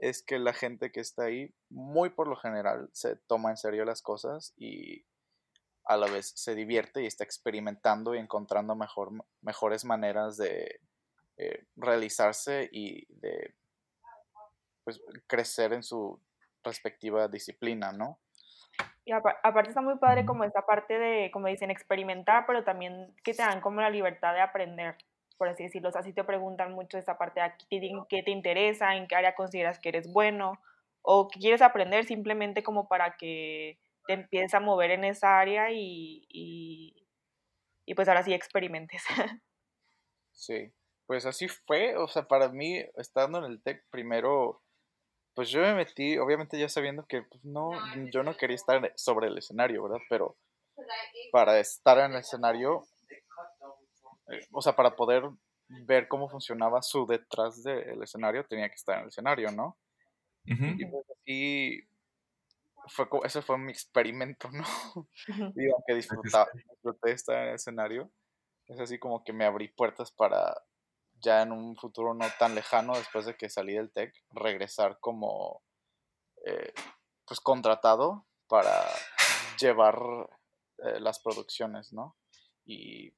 es 0.00 0.22
que 0.22 0.38
la 0.38 0.52
gente 0.52 0.92
que 0.92 1.00
está 1.00 1.24
ahí, 1.24 1.52
muy 1.70 2.10
por 2.10 2.28
lo 2.28 2.36
general, 2.36 2.88
se 2.92 3.16
toma 3.16 3.50
en 3.50 3.56
serio 3.56 3.84
las 3.84 4.02
cosas 4.02 4.52
y 4.56 5.04
a 5.88 5.96
la 5.96 6.06
vez 6.06 6.32
se 6.36 6.54
divierte 6.54 7.02
y 7.02 7.06
está 7.06 7.24
experimentando 7.24 8.14
y 8.14 8.18
encontrando 8.18 8.76
mejor, 8.76 9.10
mejores 9.40 9.86
maneras 9.86 10.36
de 10.36 10.80
eh, 11.38 11.64
realizarse 11.76 12.68
y 12.70 13.06
de 13.08 13.54
pues, 14.84 15.00
crecer 15.26 15.72
en 15.72 15.82
su 15.82 16.20
respectiva 16.62 17.26
disciplina, 17.28 17.90
¿no? 17.92 18.20
Y 19.06 19.12
aparte 19.12 19.70
está 19.70 19.80
muy 19.80 19.96
padre 19.96 20.26
como 20.26 20.44
esta 20.44 20.66
parte 20.66 20.98
de, 20.98 21.30
como 21.30 21.48
dicen, 21.48 21.70
experimentar, 21.70 22.44
pero 22.46 22.62
también 22.62 23.14
que 23.24 23.32
te 23.32 23.42
dan 23.42 23.62
como 23.62 23.80
la 23.80 23.88
libertad 23.88 24.34
de 24.34 24.42
aprender, 24.42 24.96
por 25.38 25.48
así 25.48 25.62
decirlo. 25.62 25.88
O 25.88 25.92
sea, 25.92 26.02
si 26.02 26.12
te 26.12 26.24
preguntan 26.24 26.74
mucho 26.74 26.98
esta 26.98 27.16
parte 27.16 27.40
de 27.40 27.52
qué 28.10 28.22
te 28.22 28.30
interesa, 28.30 28.94
en 28.94 29.08
qué 29.08 29.16
área 29.16 29.34
consideras 29.34 29.78
que 29.78 29.88
eres 29.88 30.12
bueno, 30.12 30.60
o 31.00 31.28
qué 31.28 31.40
quieres 31.40 31.62
aprender 31.62 32.04
simplemente 32.04 32.62
como 32.62 32.86
para 32.86 33.16
que 33.16 33.78
te 34.08 34.14
empieza 34.14 34.56
a 34.56 34.60
mover 34.60 34.90
en 34.90 35.04
esa 35.04 35.38
área 35.38 35.70
y, 35.70 36.26
y, 36.30 37.94
pues 37.94 38.08
ahora 38.08 38.24
sí 38.24 38.34
experimentes. 38.34 39.04
Sí, 40.32 40.72
pues 41.06 41.26
así 41.26 41.48
fue, 41.48 41.96
o 41.96 42.06
sea, 42.06 42.28
para 42.28 42.48
mí, 42.48 42.78
estando 42.94 43.38
en 43.38 43.46
el 43.46 43.60
TEC 43.60 43.84
primero, 43.90 44.62
pues 45.34 45.50
yo 45.50 45.60
me 45.62 45.74
metí, 45.74 46.16
obviamente 46.16 46.56
ya 46.56 46.68
sabiendo 46.68 47.04
que 47.06 47.22
pues, 47.22 47.44
no, 47.44 47.72
yo 48.12 48.22
no 48.22 48.36
quería 48.36 48.54
estar 48.54 48.92
sobre 48.94 49.26
el 49.26 49.36
escenario, 49.36 49.82
¿verdad? 49.82 49.98
Pero 50.08 50.36
para 51.32 51.58
estar 51.58 51.98
en 51.98 52.12
el 52.12 52.20
escenario, 52.20 52.84
eh, 54.30 54.46
o 54.52 54.62
sea, 54.62 54.76
para 54.76 54.94
poder 54.94 55.24
ver 55.66 56.06
cómo 56.06 56.28
funcionaba 56.28 56.82
su 56.82 57.04
detrás 57.04 57.64
del 57.64 58.00
escenario, 58.00 58.46
tenía 58.46 58.68
que 58.68 58.76
estar 58.76 58.98
en 58.98 59.02
el 59.02 59.08
escenario, 59.08 59.50
¿no? 59.50 59.76
Y 60.44 60.86
pues 60.86 61.04
así 61.10 61.87
fue 62.88 63.08
ese 63.24 63.42
fue 63.42 63.58
mi 63.58 63.72
experimento, 63.72 64.50
¿no? 64.50 64.64
Y 65.56 65.70
aunque 65.70 65.94
disfruta 65.94 66.48
este 66.54 66.68
disfruté 66.70 67.12
estar 67.12 67.36
en 67.36 67.48
el 67.48 67.54
escenario, 67.54 68.10
es 68.66 68.80
así 68.80 68.98
como 68.98 69.24
que 69.24 69.32
me 69.32 69.44
abrí 69.44 69.68
puertas 69.68 70.12
para 70.12 70.54
ya 71.20 71.42
en 71.42 71.52
un 71.52 71.76
futuro 71.76 72.14
no 72.14 72.26
tan 72.38 72.54
lejano, 72.54 72.96
después 72.96 73.26
de 73.26 73.36
que 73.36 73.50
salí 73.50 73.74
del 73.74 73.92
TEC, 73.92 74.14
regresar 74.30 74.98
como, 75.00 75.62
eh, 76.44 76.72
pues, 77.26 77.40
contratado 77.40 78.26
para 78.46 78.86
llevar, 79.60 79.98
eh, 80.78 81.00
las 81.00 81.18
producciones, 81.20 81.92
¿no? 81.92 82.16
Y, 82.64 83.12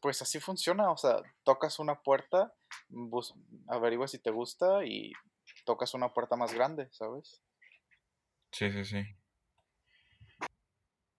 pues, 0.00 0.22
así 0.22 0.40
funciona, 0.40 0.90
o 0.90 0.96
sea, 0.96 1.20
tocas 1.42 1.78
una 1.78 2.00
puerta, 2.02 2.54
bus 2.88 3.34
averiguas 3.68 4.12
si 4.12 4.18
te 4.20 4.30
gusta 4.30 4.84
y 4.84 5.12
tocas 5.64 5.94
una 5.94 6.12
puerta 6.12 6.36
más 6.36 6.54
grande, 6.54 6.88
¿sabes? 6.92 7.42
Sí, 8.56 8.70
sí, 8.72 8.84
sí. 8.84 9.04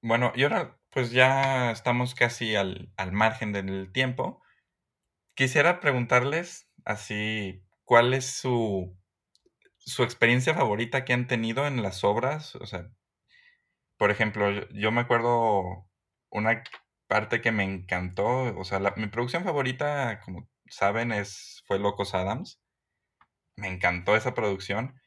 Bueno, 0.01 0.31
y 0.35 0.43
ahora, 0.43 0.79
pues, 0.91 1.11
ya 1.11 1.71
estamos 1.71 2.15
casi 2.15 2.55
al 2.55 2.91
al 2.97 3.11
margen 3.11 3.51
del 3.53 3.91
tiempo. 3.91 4.41
Quisiera 5.35 5.79
preguntarles 5.81 6.69
así, 6.85 7.63
¿cuál 7.85 8.13
es 8.13 8.25
su 8.27 8.97
su 9.79 10.03
experiencia 10.03 10.53
favorita 10.55 11.05
que 11.05 11.13
han 11.13 11.27
tenido 11.27 11.67
en 11.67 11.83
las 11.83 12.03
obras? 12.05 12.55
O 12.57 12.65
sea 12.67 12.89
por 13.97 14.11
ejemplo, 14.11 14.51
yo 14.71 14.91
me 14.91 15.01
acuerdo 15.01 15.87
una 16.29 16.63
parte 17.07 17.41
que 17.41 17.51
me 17.51 17.63
encantó, 17.63 18.55
o 18.57 18.63
sea, 18.63 18.79
la 18.79 18.93
mi 18.97 19.07
producción 19.07 19.43
favorita, 19.43 20.19
como 20.23 20.47
saben, 20.69 21.11
es 21.11 21.63
fue 21.67 21.79
Locos 21.79 22.13
Adams. 22.13 22.61
Me 23.57 23.67
encantó 23.69 24.15
esa 24.15 24.33
producción. 24.35 24.99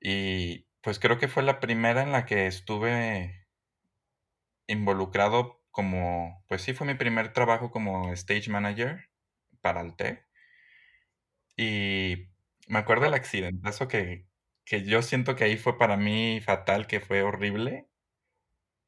Y, 0.00 0.66
pues, 0.82 0.98
creo 0.98 1.18
que 1.18 1.28
fue 1.28 1.42
la 1.42 1.60
primera 1.60 2.02
en 2.02 2.12
la 2.12 2.26
que 2.26 2.46
estuve 2.46 3.46
involucrado 4.68 5.60
como 5.70 6.44
pues 6.48 6.62
sí, 6.62 6.72
fue 6.74 6.86
mi 6.86 6.94
primer 6.94 7.32
trabajo 7.32 7.70
como 7.70 8.12
stage 8.12 8.50
manager 8.50 9.10
para 9.60 9.80
el 9.82 9.94
TEC. 9.96 10.24
Y 11.56 12.28
me 12.68 12.78
acuerdo 12.78 13.06
el 13.06 13.14
accidentazo 13.14 13.88
que 13.88 14.26
que 14.64 14.84
yo 14.84 15.02
siento 15.02 15.34
que 15.34 15.42
ahí 15.44 15.56
fue 15.56 15.78
para 15.78 15.96
mí 15.96 16.40
fatal, 16.40 16.86
que 16.86 17.00
fue 17.00 17.22
horrible 17.22 17.88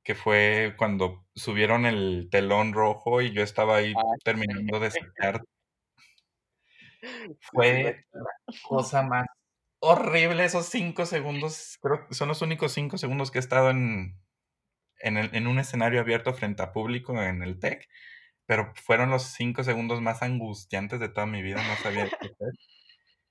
que 0.07 0.15
fue 0.17 0.75
cuando 0.79 1.27
subieron 1.35 1.87
el 1.87 2.29
telón 2.31 2.73
rojo 2.73 3.21
y 3.23 3.33
yo 3.33 3.43
estaba 3.43 3.77
ahí 3.77 3.95
Ah, 3.97 4.03
terminando 4.25 4.81
de 4.81 4.91
sacar. 4.91 5.43
Fue 7.41 8.05
la 8.13 8.25
cosa 8.69 9.03
más 9.03 9.27
horrible 9.83 10.45
esos 10.45 10.67
5 10.67 11.07
segundos, 11.07 11.79
creo 11.83 12.07
que 12.07 12.15
son 12.15 12.29
los 12.29 12.41
únicos 12.41 12.73
5 12.73 12.99
segundos 12.99 13.31
que 13.31 13.39
he 13.39 13.41
estado 13.41 13.71
en 13.71 14.23
en 15.03 15.47
un 15.47 15.59
escenario 15.59 16.01
abierto 16.01 16.33
frente 16.33 16.63
a 16.63 16.73
público 16.73 17.21
en 17.21 17.43
el 17.43 17.59
TEC, 17.59 17.89
pero 18.47 18.73
fueron 18.77 19.11
los 19.11 19.25
5 19.25 19.65
segundos 19.65 20.01
más 20.01 20.23
angustiantes 20.23 21.01
de 21.01 21.09
toda 21.09 21.27
mi 21.27 21.43
vida, 21.43 21.63
no 21.67 21.77
sabía 21.77 22.09
qué 22.09 22.27
hacer. 22.27 22.53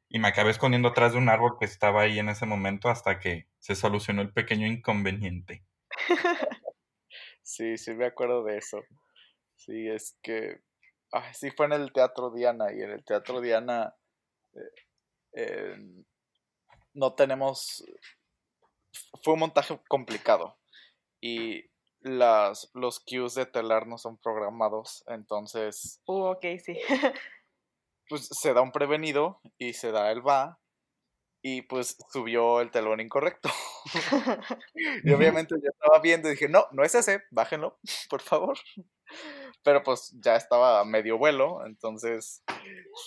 Y 0.10 0.20
me 0.20 0.27
acabé 0.27 0.51
escondiendo 0.51 0.89
atrás 0.89 1.13
de 1.13 1.20
un 1.20 1.29
árbol 1.29 1.55
que 1.58 1.65
estaba 1.65 2.01
ahí 2.01 2.20
en 2.20 2.27
ese 2.27 2.46
momento 2.46 2.89
hasta 2.89 3.20
que 3.20 3.48
se 3.60 3.75
solucionó 3.75 4.22
el 4.22 4.34
pequeño 4.34 4.67
inconveniente. 4.67 5.63
Sí, 7.43 7.77
sí 7.77 7.93
me 7.93 8.05
acuerdo 8.05 8.43
de 8.43 8.58
eso. 8.58 8.81
Sí, 9.55 9.89
es 9.89 10.17
que, 10.22 10.62
ay, 11.12 11.34
sí 11.34 11.50
fue 11.51 11.65
en 11.65 11.74
el 11.74 11.91
Teatro 11.91 12.31
Diana, 12.31 12.72
y 12.72 12.81
en 12.81 12.91
el 12.91 13.03
Teatro 13.03 13.41
Diana, 13.41 13.93
eh, 15.34 15.75
no 16.94 17.14
tenemos 17.16 17.84
fue 19.24 19.34
un 19.36 19.40
montaje 19.42 19.80
complicado, 19.88 20.58
y 21.22 21.66
las 22.01 22.72
los 22.75 23.00
cues 23.01 23.36
de 23.36 23.46
telar 23.48 23.88
no 23.88 23.98
son 23.98 24.18
programados, 24.18 25.04
entonces 25.08 26.00
Uh, 26.08 26.32
okey, 26.32 26.60
sí. 26.60 26.77
pues, 28.10 28.27
se 28.32 28.54
da 28.54 28.62
un 28.62 28.72
prevenido 28.72 29.40
y 29.58 29.74
se 29.74 29.92
da 29.92 30.12
el 30.12 30.25
va, 30.27 30.60
y 31.44 31.64
pues, 31.64 31.98
subió 32.14 32.62
el 32.62 32.72
telón 32.72 33.00
incorrecto. 33.01 33.50
Y 35.06 35.14
obviamente 35.14 35.56
yo 35.64 35.70
estaba 35.72 36.00
viendo 36.01 36.27
y 36.30 36.32
dije: 36.34 36.50
"No, 36.50 36.66
no 36.72 36.84
es 36.84 36.96
ese, 36.96 37.24
bájenlo, 37.32 37.80
por 38.10 38.22
favor". 38.22 38.58
Pero, 39.64 39.84
pues, 39.84 40.16
ya 40.24 40.36
estaba 40.38 40.80
a 40.82 40.86
medio 40.86 41.18
vuelo, 41.20 41.66
entonces 41.66 42.44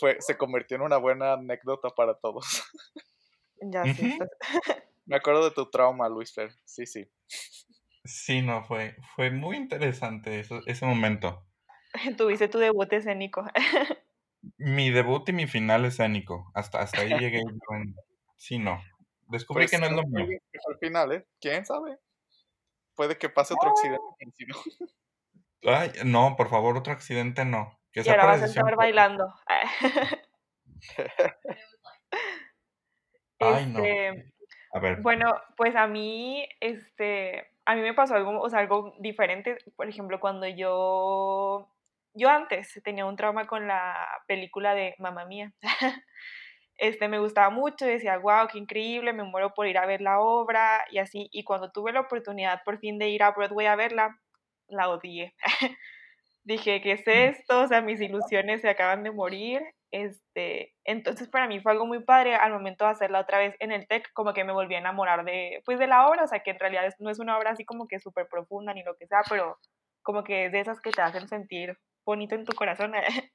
fue 0.01 0.19
se 0.21 0.39
convirtió 0.39 0.77
en 0.77 0.83
una 0.85 0.99
buena 0.99 1.35
anécdota 1.35 1.91
para 1.91 2.15
todos. 2.19 2.45
Ya, 3.61 3.85
sí, 3.87 4.03
estás 4.03 4.29
Me 5.07 5.17
acuerdo 5.17 5.45
de 5.45 5.51
tu 5.51 5.71
trauma, 5.71 6.09
Luisfer, 6.09 6.51
sí, 6.65 6.87
sí. 6.87 7.09
Sí, 8.05 8.43
no, 8.43 8.65
fue 8.65 8.97
fue 9.15 9.31
muy 9.31 9.57
interesante 9.57 10.41
eso 10.41 10.61
ese 10.67 10.85
momento. 10.87 11.47
Tuviste 12.19 12.49
tu 12.49 12.59
debut 12.59 12.93
escénico. 12.93 13.45
Mi 14.59 14.91
debut 14.91 15.27
y 15.29 15.33
mi 15.33 15.47
final 15.47 15.87
escénico, 15.87 16.51
hasta 16.55 16.81
hasta 16.81 17.01
ahí 17.01 17.15
llegué 17.19 17.43
sí, 18.37 18.59
no, 18.59 18.79
descubrí 19.31 19.67
que 19.67 19.79
Pues, 19.79 19.81
no 19.81 19.87
es 19.87 19.93
lo 19.93 20.07
mío. 20.07 20.39
al 20.69 20.79
final, 20.79 21.13
¿eh? 21.13 21.27
¿Quién 21.41 21.65
sabe? 21.65 21.99
Puede 22.95 23.17
que 23.17 23.29
pase 23.31 23.55
otro 23.55 23.71
accidente 23.71 24.03
¡Ah! 24.03 24.17
parecido. 24.19 24.59
Ay, 25.67 25.93
no, 26.05 26.37
por 26.37 26.51
favor, 26.51 26.77
otro 26.77 26.93
accidente 26.93 27.45
no, 27.47 27.81
que 27.91 28.03
Y 28.03 28.09
ahora 28.09 28.27
vas 28.27 28.43
a 28.43 28.47
estar 28.47 28.77
bailando. 28.77 29.33
Ay, 33.53 33.67
no. 33.67 33.87
Este, 33.87 34.25
A 34.71 34.81
ver. 34.81 34.99
bueno, 35.03 35.33
pues 35.57 35.77
a 35.77 35.87
mí, 35.89 36.49
este, 36.61 37.49
a 37.67 37.75
mí 37.77 37.83
me 37.83 37.95
pasó 37.95 38.15
algo, 38.17 38.41
o 38.41 38.51
sea, 38.51 38.61
algo 38.61 38.95
diferente, 39.01 39.59
por 39.77 39.89
ejemplo, 39.89 40.21
cuando 40.21 40.47
yo 40.49 41.71
yo 42.15 42.31
antes 42.31 42.81
tenía 42.85 43.07
un 43.07 43.17
trauma 43.17 43.47
con 43.47 43.67
la 43.69 44.07
película 44.29 44.75
de 44.75 44.95
Mamma 44.99 45.27
Mía. 45.27 45.55
Este, 46.79 47.09
me 47.09 47.19
gustaba 47.21 47.51
mucho, 47.51 47.87
decía: 47.87 48.17
"Guau, 48.17 48.49
qué 48.49 48.59
increíble, 48.59 49.13
me 49.13 49.23
muero 49.25 49.55
por 49.55 49.67
ir 49.69 49.79
a 49.79 49.87
ver 49.87 50.01
la 50.01 50.21
obra", 50.21 50.85
y 50.91 50.99
así. 50.99 51.29
Y 51.33 51.45
cuando 51.45 51.71
tuve 51.73 51.93
la 51.93 52.01
oportunidad 52.03 52.63
por 52.65 52.79
fin 52.81 52.99
de 52.99 53.09
ir 53.11 53.23
a 53.23 53.31
Broadway 53.33 53.67
a 53.67 53.77
verla, 53.77 54.21
la 54.69 54.89
odié. 54.91 55.35
Dije: 56.45 56.81
"¿Qué 56.83 56.93
es 56.93 57.07
esto?". 57.07 57.63
O 57.63 57.69
sea, 57.69 57.83
mis 57.83 58.01
ilusiones 58.01 58.61
se 58.63 58.69
acaban 58.71 59.03
de 59.05 59.11
morir. 59.13 59.63
Este, 59.97 60.75
entonces, 60.85 61.29
para 61.29 61.47
mí 61.47 61.61
fue 61.61 61.71
algo 61.73 61.87
muy 61.87 62.03
padre 62.03 62.35
al 62.35 62.53
momento 62.53 62.85
de 62.85 62.91
hacerla 62.91 63.21
otra 63.21 63.39
vez 63.39 63.55
en 63.61 63.71
el 63.71 63.87
TEC, 63.87 64.11
como 64.13 64.33
que 64.35 64.43
me 64.45 64.53
volví 64.53 64.75
a 64.75 64.79
enamorar 64.79 65.25
de, 65.25 65.63
pues, 65.65 65.79
de 65.79 65.87
la 65.87 66.09
obra, 66.09 66.25
o 66.25 66.27
sea, 66.27 66.41
que 66.41 66.51
en 66.51 66.59
realidad 66.59 66.85
es 66.87 66.97
no 66.99 67.11
es 67.11 67.21
una 67.21 67.39
obra 67.39 67.51
así 67.53 67.65
como 67.65 67.87
que 67.87 68.01
superprofunda 68.01 68.75
ni 68.75 68.83
lo 68.83 68.97
que 68.97 69.07
sea, 69.07 69.23
pero 69.31 69.57
como 70.03 70.25
que 70.25 70.47
es 70.47 70.53
de 70.53 70.61
esas 70.61 70.81
que 70.81 70.91
te 70.91 71.01
hacen 71.03 71.29
sentir 71.29 71.79
bonito 72.05 72.35
en 72.35 72.45
tu 72.45 72.55
corazón. 72.55 72.93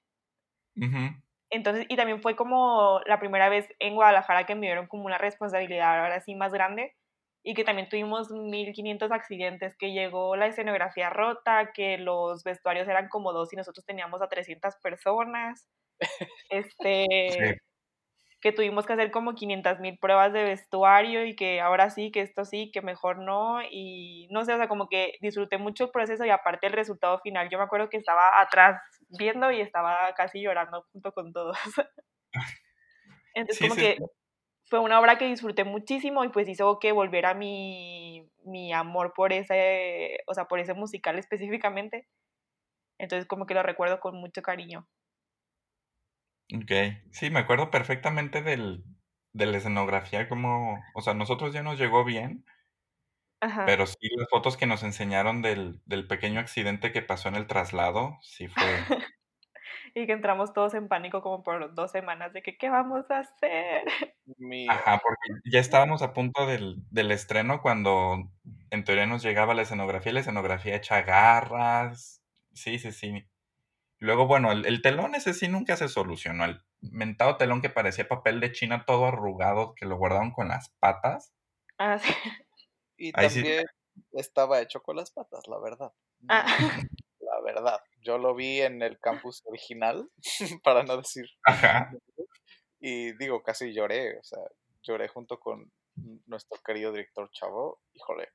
Ujú. 0.76 1.22
Entonces, 1.52 1.86
y 1.90 1.96
también 1.96 2.22
fue 2.22 2.36
como 2.36 3.02
la 3.08 3.20
primera 3.20 3.50
vez 3.50 3.68
en 3.80 3.96
Guadalajara 3.96 4.46
que 4.46 4.54
me 4.56 4.68
dieron 4.68 4.88
como 4.88 5.06
una 5.06 5.18
responsabilidad 5.18 6.00
ahora 6.04 6.22
sí 6.22 6.36
más 6.36 6.54
grande, 6.54 6.96
y 7.44 7.54
que 7.56 7.64
también 7.64 7.90
tuvimos 7.90 8.30
1500 8.32 9.12
accidentes, 9.12 9.76
que 9.78 9.92
llegó 9.94 10.36
la 10.36 10.46
escenografía 10.48 11.10
rota, 11.10 11.72
que 11.74 11.98
los 11.98 12.44
vestuarios 12.44 12.88
eran 12.88 13.08
como 13.10 13.34
2 13.34 13.52
y 13.54 13.56
nosotros 13.56 13.86
teníamos 13.86 14.22
a 14.22 14.28
300 14.28 14.76
personas, 14.84 15.68
Sí. 16.08 16.26
este, 16.50 17.60
que 18.42 18.54
tuvimos 18.54 18.86
que 18.86 18.94
hacer 18.94 19.12
como 19.12 19.36
500,000 19.36 19.98
pruebas 20.00 20.34
de 20.34 20.44
vestuario 20.44 21.26
y 21.26 21.36
que 21.36 21.62
ahora 21.62 21.90
sí, 21.90 22.12
que 22.12 22.22
esto 22.22 22.46
sí, 22.46 22.72
que 22.72 22.82
mejor 22.82 23.20
no, 23.20 23.62
y 23.70 24.28
no 24.32 24.46
sé, 24.46 24.54
o 24.54 24.58
sea, 24.58 24.70
como 24.70 24.88
que 24.90 25.18
disfruté 25.22 25.58
mucho 25.58 25.86
el 25.86 25.92
proceso 25.92 26.26
y 26.26 26.30
aparte 26.32 26.68
el 26.68 26.74
resultado 26.74 27.20
final. 27.20 27.50
Yo 27.52 27.58
me 27.60 27.66
acuerdo 27.66 27.90
que 27.90 27.98
estaba 27.98 28.40
atrás 28.42 28.82
viendo 29.10 29.52
y 29.52 29.62
estaba 29.62 30.14
casi 30.16 30.42
llorando 30.42 30.86
junto 30.94 31.14
con 31.14 31.34
todos. 31.34 31.58
Entonces, 33.34 33.58
Sí, 33.58 33.70
como 33.70 33.76
sí, 33.76 33.78
que 33.78 34.00
fue 34.70 34.80
una 34.80 35.00
obra 35.00 35.18
que 35.18 35.28
disfruté 35.28 35.64
muchísimo 35.66 36.24
y, 36.26 36.30
pues, 36.30 36.50
hizo 36.50 36.80
que 36.80 36.92
volviera 36.94 37.34
mi 37.34 38.30
mi 38.46 38.74
amor 38.74 39.14
por 39.16 39.34
ese, 39.34 40.20
o 40.28 40.34
sea, 40.34 40.46
por 40.46 40.60
ese 40.60 40.74
musical 40.74 41.20
específicamente. 41.20 42.08
Entonces, 43.00 43.28
como 43.28 43.46
que 43.48 43.56
lo 43.56 43.64
recuerdo 43.64 44.00
con 44.00 44.16
mucho 44.18 44.42
cariño. 44.44 44.88
Okey. 46.56 47.04
Sí, 47.12 47.30
me 47.30 47.40
acuerdo 47.40 47.70
perfectamente 47.70 48.42
del 48.42 48.84
de 49.34 49.46
la 49.46 49.58
escenografía, 49.58 50.28
cómo 50.28 50.90
o 50.96 51.02
sea, 51.02 51.14
a 51.14 51.16
nosotros 51.16 51.54
ya 51.54 51.62
nos 51.62 51.78
llegó 51.78 52.04
bien 52.04 52.44
Ajá. 53.42 53.68
pero 53.68 53.86
sí, 53.86 53.98
las 54.16 54.28
fotos 54.30 54.58
que 54.58 54.66
nos 54.68 54.84
enseñaron 54.84 55.42
del 55.42 55.82
del 55.86 56.08
pequeño 56.08 56.40
accidente 56.40 56.92
que 56.92 57.02
pasó 57.02 57.30
en 57.30 57.36
el 57.36 57.48
traslado, 57.48 58.18
sí 58.22 58.48
fue 58.48 58.90
Y 59.96 60.08
que 60.08 60.14
entramos 60.14 60.54
todos 60.54 60.74
en 60.76 60.90
pánico 60.90 61.22
como 61.24 61.44
por 61.44 61.74
2 61.76 61.92
semanas 61.92 62.34
de 62.34 62.44
que, 62.44 62.58
¿qué 62.58 62.70
vamos 62.70 63.10
a 63.12 63.20
hacer? 63.20 63.86
Mío. 64.38 64.80
Ajá, 64.84 65.00
porque 65.04 65.42
ya 65.52 65.60
estábamos 65.60 66.02
a 66.02 66.14
punto 66.14 66.46
del 66.46 66.78
del 66.92 67.12
estreno 67.12 67.62
cuando 67.62 68.32
en 68.70 68.84
teoría 68.84 69.06
nos 69.08 69.24
llegaba 69.24 69.54
la 69.56 69.64
escenografía, 69.64 70.12
y 70.12 70.14
la 70.16 70.20
escenografía 70.22 70.76
hecha 70.76 71.02
garras. 71.02 72.22
Sí, 72.54 72.78
sí, 72.80 72.92
sí. 72.92 73.30
Luego, 74.00 74.28
bueno, 74.28 74.52
el, 74.52 74.66
el 74.66 74.82
telón 74.82 75.14
ese 75.16 75.34
sí 75.34 75.48
nunca 75.48 75.76
se 75.76 75.90
solucionó. 75.90 76.46
El 76.46 76.62
mentado 76.82 77.38
telón 77.38 77.62
que 77.62 77.70
parecía 77.70 78.08
papel 78.08 78.40
de 78.40 78.52
China 78.52 78.86
todo 78.86 79.06
arrugado, 79.06 79.76
que 79.76 79.86
lo 79.86 79.98
guardaron 79.98 80.32
con 80.32 80.48
las 80.48 80.70
patas. 80.80 81.34
Ah, 81.78 82.00
sí. 82.00 82.14
Y 82.98 83.12
Ahí 83.14 83.30
sí. 83.30 83.42
también 83.42 83.66
estaba 84.14 84.62
hecho 84.62 84.82
con 84.82 84.96
las 84.98 85.12
patas, 85.12 85.48
la 85.48 85.60
verdad. 85.60 85.94
Ah, 86.28 86.46
La 87.20 87.42
verdad. 87.42 87.80
Yo 88.02 88.18
lo 88.18 88.34
vi 88.36 88.62
en 88.62 88.82
el 88.82 89.00
campus 89.00 89.42
original, 89.46 90.10
para 90.64 90.84
no 90.84 90.98
decir. 90.98 91.26
Ajá. 91.44 91.92
Y 92.80 93.12
digo, 93.18 93.44
casi 93.44 93.74
lloré, 93.74 94.18
o 94.18 94.24
sea, 94.24 94.40
lloré 94.84 95.10
junto 95.10 95.40
con 95.40 95.72
nuestro 96.28 96.58
querido 96.66 96.92
director 96.92 97.30
Chavo. 97.32 97.82
Híjole. 97.94 98.30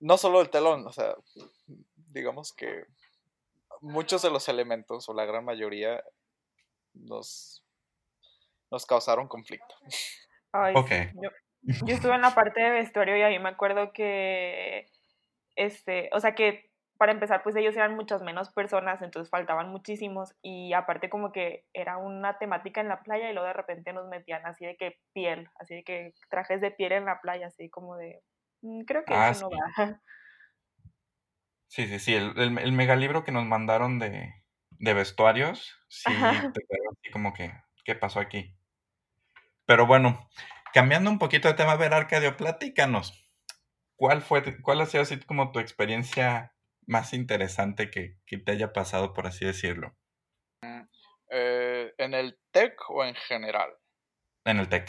No 0.00 0.16
solo 0.18 0.40
el 0.40 0.50
telón, 0.50 0.86
o 0.86 0.92
sea, 0.92 1.14
digamos 1.94 2.52
que 2.52 2.84
muchos 3.82 4.22
de 4.22 4.30
los 4.30 4.48
elementos, 4.48 5.08
o 5.08 5.14
la 5.14 5.24
gran 5.26 5.44
mayoría, 5.44 6.02
nos, 6.94 7.64
nos 8.70 8.86
causaron 8.86 9.28
conflicto. 9.28 9.74
Ay, 10.52 10.78
Ok. 10.78 10.90
sí. 10.90 11.06
Yo, 11.12 11.30
yo 11.80 11.94
estuve 11.94 12.14
en 12.14 12.22
la 12.22 12.34
parte 12.34 12.62
de 12.62 12.70
vestuario 12.70 13.16
y 13.16 13.22
ahí 13.22 13.38
me 13.38 13.50
acuerdo 13.50 13.92
que, 13.92 14.90
este, 15.56 16.10
o 16.12 16.20
sea 16.20 16.34
que 16.34 16.70
para 16.98 17.12
empezar, 17.12 17.42
pues 17.44 17.56
ellos 17.56 17.76
eran 17.76 17.96
muchas 17.96 18.22
menos 18.22 18.50
personas, 18.52 19.02
entonces 19.02 19.30
faltaban 19.30 19.70
muchísimos 19.70 20.34
y 20.42 20.72
aparte 20.74 21.10
como 21.10 21.32
que 21.32 21.66
era 21.74 21.98
una 21.98 22.38
temática 22.38 22.80
en 22.80 22.88
la 22.88 23.02
playa 23.02 23.30
y 23.30 23.34
luego 23.34 23.48
de 23.48 23.54
repente 23.54 23.92
nos 23.92 24.08
metían 24.08 24.46
así 24.46 24.66
de 24.66 24.76
que 24.76 24.98
piel, 25.14 25.48
así 25.60 25.76
de 25.76 25.84
que 25.84 26.14
trajes 26.30 26.60
de 26.60 26.70
piel 26.72 26.92
en 26.92 27.06
la 27.06 27.20
playa, 27.20 27.48
así 27.48 27.70
como 27.70 27.96
de, 27.96 28.22
"Mm, 28.62 28.82
creo 28.84 29.04
que 29.06 29.18
Ah, 29.18 29.30
eso 29.30 29.34
no 29.34 29.50
va. 29.50 29.58
Sí, 31.68 31.86
sí, 31.86 31.98
sí. 31.98 32.14
El, 32.14 32.38
el, 32.38 32.58
el 32.58 32.72
megalibro 32.72 33.24
que 33.24 33.32
nos 33.32 33.44
mandaron 33.44 33.98
de, 33.98 34.32
de 34.70 34.94
vestuarios, 34.94 35.76
sí, 35.88 36.10
Ajá. 36.10 36.52
te 36.52 36.60
quedó 36.60 36.90
así 36.90 37.10
como 37.12 37.32
que, 37.34 37.52
¿qué 37.84 37.94
pasó 37.94 38.20
aquí? 38.20 38.56
Pero 39.66 39.86
bueno, 39.86 40.28
cambiando 40.72 41.10
un 41.10 41.18
poquito 41.18 41.48
de 41.48 41.54
tema, 41.54 41.72
a 41.72 41.76
ver, 41.76 41.92
Arcadio, 41.94 42.36
platícanos. 42.36 43.24
¿Cuál 43.96 44.22
fue, 44.22 44.60
cuál 44.62 44.80
ha 44.80 44.86
sido 44.86 45.02
así 45.02 45.18
como 45.20 45.52
tu 45.52 45.58
experiencia 45.58 46.54
más 46.86 47.12
interesante 47.12 47.90
que, 47.90 48.18
que 48.26 48.38
te 48.38 48.52
haya 48.52 48.72
pasado, 48.72 49.12
por 49.12 49.26
así 49.26 49.44
decirlo, 49.44 49.96
Eh, 51.30 51.92
¿En 51.98 52.14
el 52.14 52.38
TEC 52.52 52.74
o 52.90 53.04
en 53.04 53.14
general? 53.14 53.70
en 54.44 54.58
el 54.60 54.68
TEC? 54.68 54.88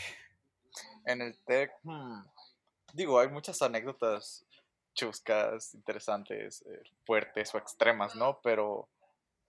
En 1.05 1.21
el 1.21 1.37
TEC, 1.43 1.71
hmm, 1.83 2.21
digo, 2.93 3.19
hay 3.19 3.27
muchas 3.27 3.61
anécdotas 3.61 4.45
chuscas, 4.99 5.73
interesantes, 5.73 6.61
eh, 6.63 6.83
fuertes 7.05 7.55
o 7.55 7.57
extremas, 7.57 8.15
¿no? 8.15 8.41
Pero 8.43 8.89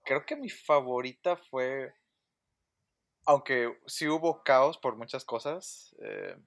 creo 0.03 0.25
que 0.25 0.37
mi 0.37 0.49
favorita 0.49 1.35
fue, 1.35 1.93
aunque 3.25 3.77
sí 3.85 4.07
hubo 4.07 4.43
caos 4.43 4.77
por 4.77 4.95
muchas 4.95 5.25
cosas, 5.25 5.93
eh, 6.01 6.37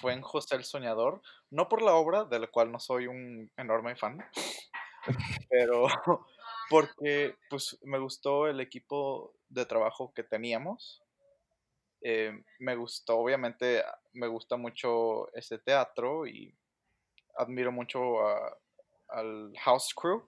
fue 0.00 0.12
en 0.12 0.22
José 0.22 0.54
el 0.54 0.64
Soñador, 0.64 1.20
no 1.50 1.68
por 1.68 1.82
la 1.82 1.94
obra, 1.94 2.24
de 2.24 2.38
la 2.38 2.46
cual 2.46 2.70
no 2.70 2.78
soy 2.78 3.08
un 3.08 3.50
enorme 3.56 3.96
fan, 3.96 4.18
pero 5.50 5.86
porque 6.70 7.36
pues 7.50 7.76
me 7.82 7.98
gustó 7.98 8.46
el 8.46 8.60
equipo 8.60 9.34
de 9.48 9.66
trabajo 9.66 10.12
que 10.14 10.22
teníamos. 10.22 11.02
Eh, 12.02 12.32
me 12.60 12.76
gustó, 12.76 13.18
obviamente, 13.18 13.82
me 14.12 14.28
gusta 14.28 14.56
mucho 14.56 15.32
ese 15.34 15.58
teatro 15.58 16.26
y 16.26 16.54
admiro 17.38 17.72
mucho 17.72 18.20
a- 18.26 18.58
al 19.08 19.52
House 19.64 19.94
Crew 19.94 20.24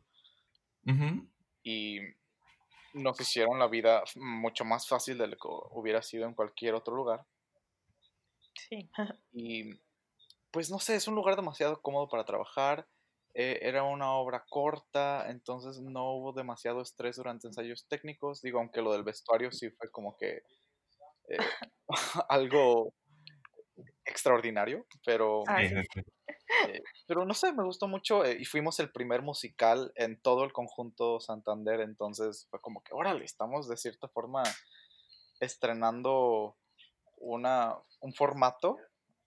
y 1.62 2.01
nos 2.94 3.21
hicieron 3.21 3.59
la 3.59 3.68
vida 3.68 4.05
mucho 4.16 4.64
más 4.64 4.88
fácil 4.88 5.18
de 5.18 5.29
lo 5.29 5.37
que 5.37 5.49
hubiera 5.73 6.03
sido 6.03 6.27
en 6.27 6.35
cualquier 6.35 6.75
otro 6.75 6.94
lugar. 6.97 7.27
Sí. 8.68 8.90
Y 9.33 9.71
pues 10.53 10.71
no 10.71 10.79
sé, 10.81 10.97
es 10.97 11.09
un 11.09 11.16
lugar 11.16 11.37
demasiado 11.37 11.83
cómodo 11.83 12.09
para 12.09 12.25
trabajar. 12.27 12.88
eh, 13.35 13.61
era 13.62 13.85
una 13.85 14.12
obra 14.14 14.44
corta, 14.51 15.31
entonces 15.31 15.81
no 15.81 16.12
hubo 16.14 16.33
demasiado 16.35 16.83
estrés 16.83 17.16
durante 17.16 17.49
ensayos 17.49 17.87
técnicos. 17.88 18.42
Digo, 18.42 18.59
aunque 18.61 18.83
lo 18.83 18.92
del 18.92 19.05
vestuario 19.05 19.53
sí 19.53 19.71
fue 19.71 19.90
como 19.92 20.16
que 20.16 20.42
eh, 21.29 21.38
algo 22.31 22.94
extraordinario, 24.05 24.87
pero, 25.05 25.44
Ah, 25.47 25.64
sí, 25.64 25.75
sí. 25.92 26.03
Eh, 26.66 26.83
pero 27.07 27.25
no 27.25 27.35
sé, 27.35 27.53
me 27.53 27.64
gustó 27.64 27.88
mucho 27.88 28.25
eh, 28.25 28.37
y 28.38 28.44
fuimos 28.44 28.81
el 28.81 28.90
primer 28.90 29.23
musical 29.23 29.92
en 29.94 30.21
todo 30.21 30.44
el 30.44 30.53
conjunto 30.53 31.21
Santander, 31.21 31.81
entonces 31.81 32.47
fue 32.51 32.61
como 32.61 32.83
que, 32.83 32.94
órale, 32.94 33.25
estamos 33.25 33.68
de 33.68 33.77
cierta 33.77 34.09
forma 34.09 34.42
estrenando 35.40 36.57
una, 37.16 37.77
un 38.01 38.14
formato 38.14 38.77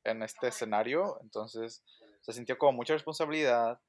en 0.03 0.23
este 0.23 0.47
escenario, 0.47 1.19
entonces 1.21 1.83
se 2.21 2.33
sintió 2.33 2.57
como 2.57 2.73
mucha 2.73 2.93
responsabilidad. 2.93 3.79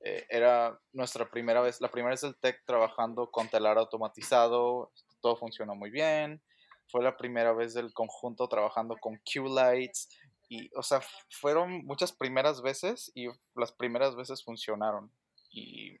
eh, 0.00 0.26
era 0.28 0.78
nuestra 0.92 1.30
primera 1.30 1.60
vez, 1.60 1.80
la 1.80 1.90
primera 1.90 2.10
vez 2.10 2.20
del 2.20 2.36
TEC 2.36 2.64
trabajando 2.66 3.30
con 3.30 3.48
telar 3.48 3.78
automatizado, 3.78 4.92
todo 5.20 5.36
funcionó 5.36 5.74
muy 5.74 5.90
bien. 5.90 6.42
Fue 6.88 7.02
la 7.02 7.16
primera 7.16 7.52
vez 7.52 7.74
del 7.74 7.92
conjunto 7.92 8.48
trabajando 8.48 8.96
con 9.00 9.18
Q-Lights. 9.18 10.08
Y, 10.48 10.70
o 10.76 10.82
sea, 10.82 11.00
fueron 11.30 11.84
muchas 11.86 12.12
primeras 12.12 12.62
veces 12.62 13.10
y 13.14 13.28
las 13.54 13.72
primeras 13.72 14.16
veces 14.16 14.44
funcionaron. 14.44 15.12
Y 15.50 15.98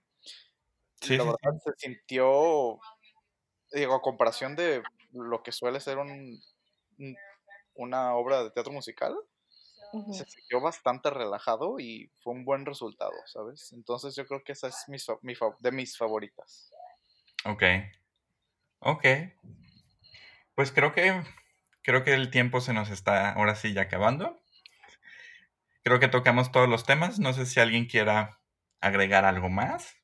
Sí, 1.00 1.16
la 1.16 1.24
sí, 1.24 1.24
verdad 1.24 1.58
se 1.64 1.72
sintió, 1.76 2.78
digo, 3.72 3.94
a 3.94 4.02
comparación 4.02 4.56
de 4.56 4.82
lo 5.12 5.42
que 5.42 5.52
suele 5.52 5.80
ser 5.80 5.98
un, 5.98 6.40
un- 6.98 7.16
una 7.74 8.14
obra 8.16 8.44
de 8.44 8.50
teatro 8.52 8.72
musical, 8.72 9.16
se 10.10 10.24
sintió 10.26 10.60
bastante 10.60 11.10
relajado 11.10 11.80
y 11.80 12.10
fue 12.22 12.34
un 12.34 12.44
buen 12.44 12.66
resultado, 12.66 13.12
¿sabes? 13.26 13.72
Entonces 13.72 14.16
yo 14.16 14.26
creo 14.26 14.42
que 14.44 14.52
esa 14.52 14.68
es 14.68 14.84
mi 14.88 14.98
fa- 15.34 15.56
de 15.60 15.72
mis 15.72 15.96
favoritas. 15.98 16.72
Ok. 17.44 17.62
Ok. 18.80 19.04
Pues 20.54 20.72
creo 20.72 20.92
que 20.92 21.22
creo 21.86 22.02
que 22.02 22.14
el 22.14 22.30
tiempo 22.30 22.60
se 22.60 22.72
nos 22.74 22.90
está 22.90 23.30
ahora 23.30 23.54
sí 23.54 23.72
ya 23.72 23.82
acabando. 23.82 24.42
Creo 25.84 26.00
que 26.00 26.08
tocamos 26.08 26.50
todos 26.50 26.68
los 26.68 26.84
temas. 26.84 27.20
No 27.20 27.32
sé 27.32 27.46
si 27.46 27.60
alguien 27.60 27.86
quiera 27.86 28.40
agregar 28.80 29.24
algo 29.24 29.48
más. 29.48 29.94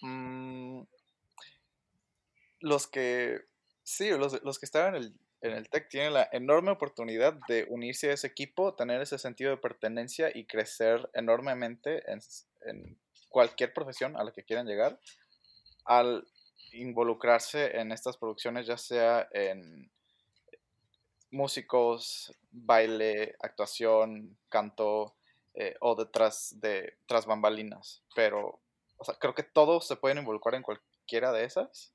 Mm, 0.00 0.84
los 2.60 2.86
que, 2.86 3.42
sí, 3.82 4.08
los, 4.10 4.42
los 4.42 4.58
que 4.58 4.64
estaban 4.64 4.94
en 4.94 5.02
el, 5.02 5.14
en 5.42 5.52
el 5.52 5.68
TEC 5.68 5.90
tienen 5.90 6.14
la 6.14 6.26
enorme 6.32 6.70
oportunidad 6.70 7.34
de 7.46 7.66
unirse 7.68 8.10
a 8.10 8.14
ese 8.14 8.28
equipo, 8.28 8.74
tener 8.74 9.02
ese 9.02 9.18
sentido 9.18 9.50
de 9.50 9.58
pertenencia 9.58 10.30
y 10.34 10.46
crecer 10.46 11.10
enormemente 11.12 12.02
en, 12.10 12.20
en 12.64 12.98
cualquier 13.28 13.74
profesión 13.74 14.16
a 14.16 14.24
la 14.24 14.32
que 14.32 14.42
quieran 14.42 14.66
llegar 14.66 14.98
al 15.84 16.26
involucrarse 16.72 17.78
en 17.78 17.92
estas 17.92 18.16
producciones, 18.16 18.66
ya 18.66 18.76
sea 18.76 19.28
en 19.32 19.90
músicos, 21.30 22.32
baile, 22.50 23.34
actuación, 23.40 24.36
canto 24.48 25.16
eh, 25.54 25.76
o 25.80 25.94
detrás 25.94 26.60
de 26.60 26.98
tras 27.06 27.26
bambalinas. 27.26 28.02
Pero, 28.14 28.60
o 28.96 29.04
sea, 29.04 29.14
creo 29.18 29.34
que 29.34 29.42
todos 29.42 29.86
se 29.86 29.96
pueden 29.96 30.18
involucrar 30.18 30.54
en 30.54 30.62
cualquiera 30.62 31.32
de 31.32 31.44
esas, 31.44 31.94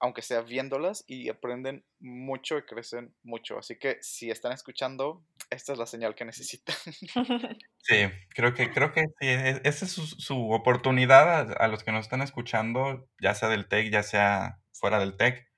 aunque 0.00 0.22
sea 0.22 0.42
viéndolas 0.42 1.04
y 1.06 1.28
aprenden 1.28 1.84
mucho 2.00 2.58
y 2.58 2.62
crecen 2.62 3.14
mucho. 3.22 3.58
Así 3.58 3.76
que 3.78 3.98
si 4.02 4.30
están 4.30 4.52
escuchando, 4.52 5.22
esta 5.50 5.72
es 5.72 5.78
la 5.78 5.86
señal 5.86 6.14
que 6.14 6.24
necesitan. 6.24 6.76
Sí, 7.82 7.94
creo 8.34 8.52
que 8.52 8.70
creo 8.70 8.92
que 8.92 9.02
sí, 9.18 9.26
e- 9.28 9.62
esa 9.64 9.86
es 9.86 9.92
su, 9.92 10.04
su 10.06 10.50
oportunidad 10.50 11.52
a, 11.52 11.64
a 11.64 11.68
los 11.68 11.82
que 11.84 11.90
nos 11.92 12.02
están 12.04 12.20
escuchando, 12.20 13.08
ya 13.20 13.34
sea 13.34 13.48
del 13.48 13.66
TEC, 13.66 13.90
ya 13.90 14.02
sea 14.02 14.60
fuera 14.72 14.98
del 14.98 15.16
TEC. 15.16 15.48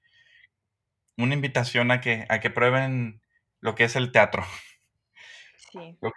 Una 1.16 1.34
invitación 1.34 1.90
a 1.90 2.00
que 2.00 2.26
a 2.28 2.40
que 2.40 2.50
prueben 2.50 3.20
lo 3.60 3.74
que 3.74 3.84
es 3.84 3.96
el 3.96 4.12
teatro, 4.12 4.44
Sí. 5.72 5.98
lo, 6.00 6.12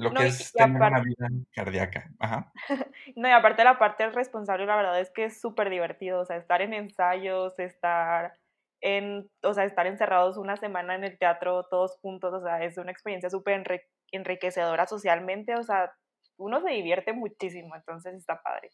lo 0.00 0.12
No, 0.12 0.20
que 0.20 0.26
y, 0.26 0.28
es 0.28 0.52
tener 0.52 0.76
una 0.76 0.86
aparte, 0.88 1.08
vida 1.08 1.28
cardíaca. 1.52 2.10
Ajá. 2.18 2.52
no, 3.16 3.28
y 3.28 3.32
aparte 3.32 3.64
la 3.64 3.78
parte 3.78 4.04
del 4.04 4.14
responsable, 4.14 4.66
la 4.66 4.76
verdad 4.76 5.00
es 5.00 5.10
que 5.10 5.24
es 5.24 5.40
súper 5.40 5.70
divertido, 5.70 6.20
o 6.20 6.24
sea, 6.24 6.36
estar 6.36 6.62
en 6.62 6.74
ensayos, 6.74 7.58
estar 7.58 8.34
en, 8.80 9.30
o 9.42 9.54
sea, 9.54 9.64
estar 9.64 9.86
encerrados 9.86 10.36
una 10.36 10.56
semana 10.56 10.94
en 10.94 11.04
el 11.04 11.18
teatro 11.18 11.64
todos 11.70 11.98
juntos, 12.00 12.32
o 12.32 12.42
sea, 12.42 12.62
es 12.64 12.78
una 12.78 12.90
experiencia 12.92 13.28
súper 13.30 13.62
enri- 13.62 13.84
enriquecedora 14.12 14.86
socialmente, 14.86 15.54
o 15.54 15.62
sea, 15.62 15.92
uno 16.38 16.60
se 16.62 16.70
divierte 16.70 17.12
muchísimo, 17.12 17.76
entonces 17.76 18.14
está 18.14 18.40
padre. 18.42 18.70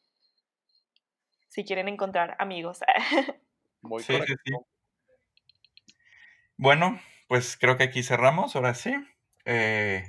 Si 1.49 1.65
quieren 1.65 1.89
encontrar 1.89 2.37
amigos. 2.39 2.81
Muy 3.83 4.03
Sí, 4.03 4.15
sí, 4.27 4.35
sí. 4.45 4.53
Bueno, 6.57 6.99
pues 7.29 7.57
creo 7.57 7.77
que 7.77 7.85
aquí 7.85 8.03
cerramos, 8.03 8.57
ahora 8.57 8.75
sí. 8.75 8.95
Eh, 9.45 10.05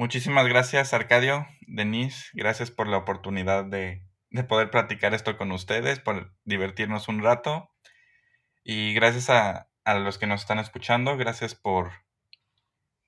muchísimas 0.00 0.48
gracias, 0.48 0.94
Arcadio, 0.94 1.46
Denise, 1.66 2.30
gracias 2.32 2.70
por 2.70 2.88
la 2.88 2.96
oportunidad 2.96 3.66
de, 3.66 4.02
de 4.30 4.44
poder 4.44 4.70
platicar 4.70 5.12
esto 5.12 5.36
con 5.36 5.52
ustedes, 5.52 6.00
por 6.00 6.34
divertirnos 6.44 7.08
un 7.08 7.22
rato. 7.22 7.70
Y 8.64 8.94
gracias 8.94 9.28
a, 9.28 9.68
a 9.84 9.94
los 9.98 10.16
que 10.16 10.26
nos 10.26 10.40
están 10.40 10.58
escuchando, 10.58 11.18
gracias 11.18 11.54
por, 11.54 11.90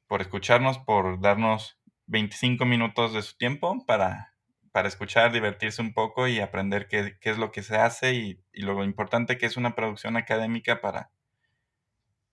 por 0.07 0.20
escucharnos, 0.20 0.78
por 0.81 1.18
darnos 1.18 1.81
25 2.09 2.66
minutos 2.66 3.14
de 3.14 3.22
su 3.22 3.38
tiempo 3.38 3.87
para, 3.87 4.35
para 4.70 4.88
escuchar, 4.88 5.33
divertirse 5.33 5.81
un 5.81 5.94
poco 5.94 6.28
y 6.28 6.40
aprender 6.40 6.88
qué, 6.88 7.16
qué 7.22 7.31
es 7.31 7.38
lo 7.38 7.52
que 7.52 7.62
se 7.62 7.76
hace 7.76 8.12
y, 8.12 8.44
y, 8.52 8.61
lo 8.61 8.85
importante 8.85 9.38
que 9.38 9.46
es 9.46 9.57
una 9.57 9.74
producción 9.74 10.18
académica 10.18 10.83
para, 10.83 11.11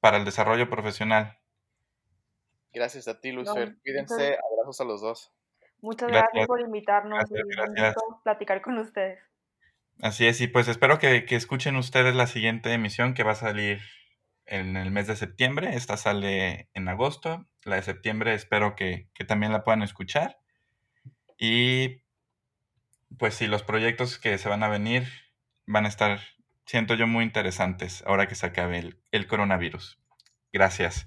para 0.02 0.17
el 0.17 0.26
desarrollo 0.26 0.69
profesional. 0.69 1.38
Gracias 2.73 3.08
a 3.08 3.19
ti, 3.19 3.32
Lucer. 3.32 3.71
No, 3.71 3.79
Cuídense, 3.82 4.13
muchas... 4.13 4.39
abrazos 4.51 4.82
a 4.82 4.84
los 4.84 5.01
dos. 5.01 5.34
Muchas 5.82 6.10
gracias, 6.10 6.29
gracias 6.34 6.47
por 6.47 6.62
invitarnos 6.62 7.17
gracias, 7.17 7.39
y 7.39 7.55
gracias. 7.55 7.95
platicar 8.23 8.62
con 8.62 8.77
ustedes. 8.77 9.19
Así 10.01 10.27
es, 10.27 10.39
y 10.41 10.47
pues 10.47 10.67
espero 10.67 10.99
que, 10.99 11.25
que, 11.25 11.36
escuchen 11.36 11.75
ustedes 11.75 12.15
la 12.15 12.27
siguiente 12.27 12.71
emisión 12.71 13.13
que 13.13 13.23
va 13.23 13.32
a 13.32 13.36
salir 13.36 13.82
en 14.45 14.77
el 14.77 14.91
mes 14.91 15.08
de 15.08 15.15
septiembre. 15.15 15.75
Esta 15.75 15.97
sale 15.97 16.69
en 16.73 16.88
agosto. 16.88 17.45
La 17.63 17.75
de 17.75 17.84
septiembre 17.84 18.34
espero 18.34 18.75
que, 18.75 19.10
que 19.13 19.25
también 19.25 19.51
la 19.51 19.63
puedan 19.63 19.82
escuchar. 19.82 20.39
Y 21.38 22.01
pues 23.17 23.36
sí, 23.36 23.47
los 23.47 23.63
proyectos 23.63 24.19
que 24.19 24.38
se 24.38 24.49
van 24.49 24.63
a 24.63 24.69
venir 24.69 25.08
van 25.65 25.86
a 25.86 25.89
estar, 25.89 26.19
siento 26.65 26.95
yo, 26.95 27.08
muy 27.08 27.23
interesantes 27.23 28.03
ahora 28.05 28.27
que 28.27 28.36
se 28.36 28.45
acabe 28.45 28.79
el, 28.79 29.01
el 29.12 29.27
coronavirus. 29.27 29.99
Gracias. 30.51 31.05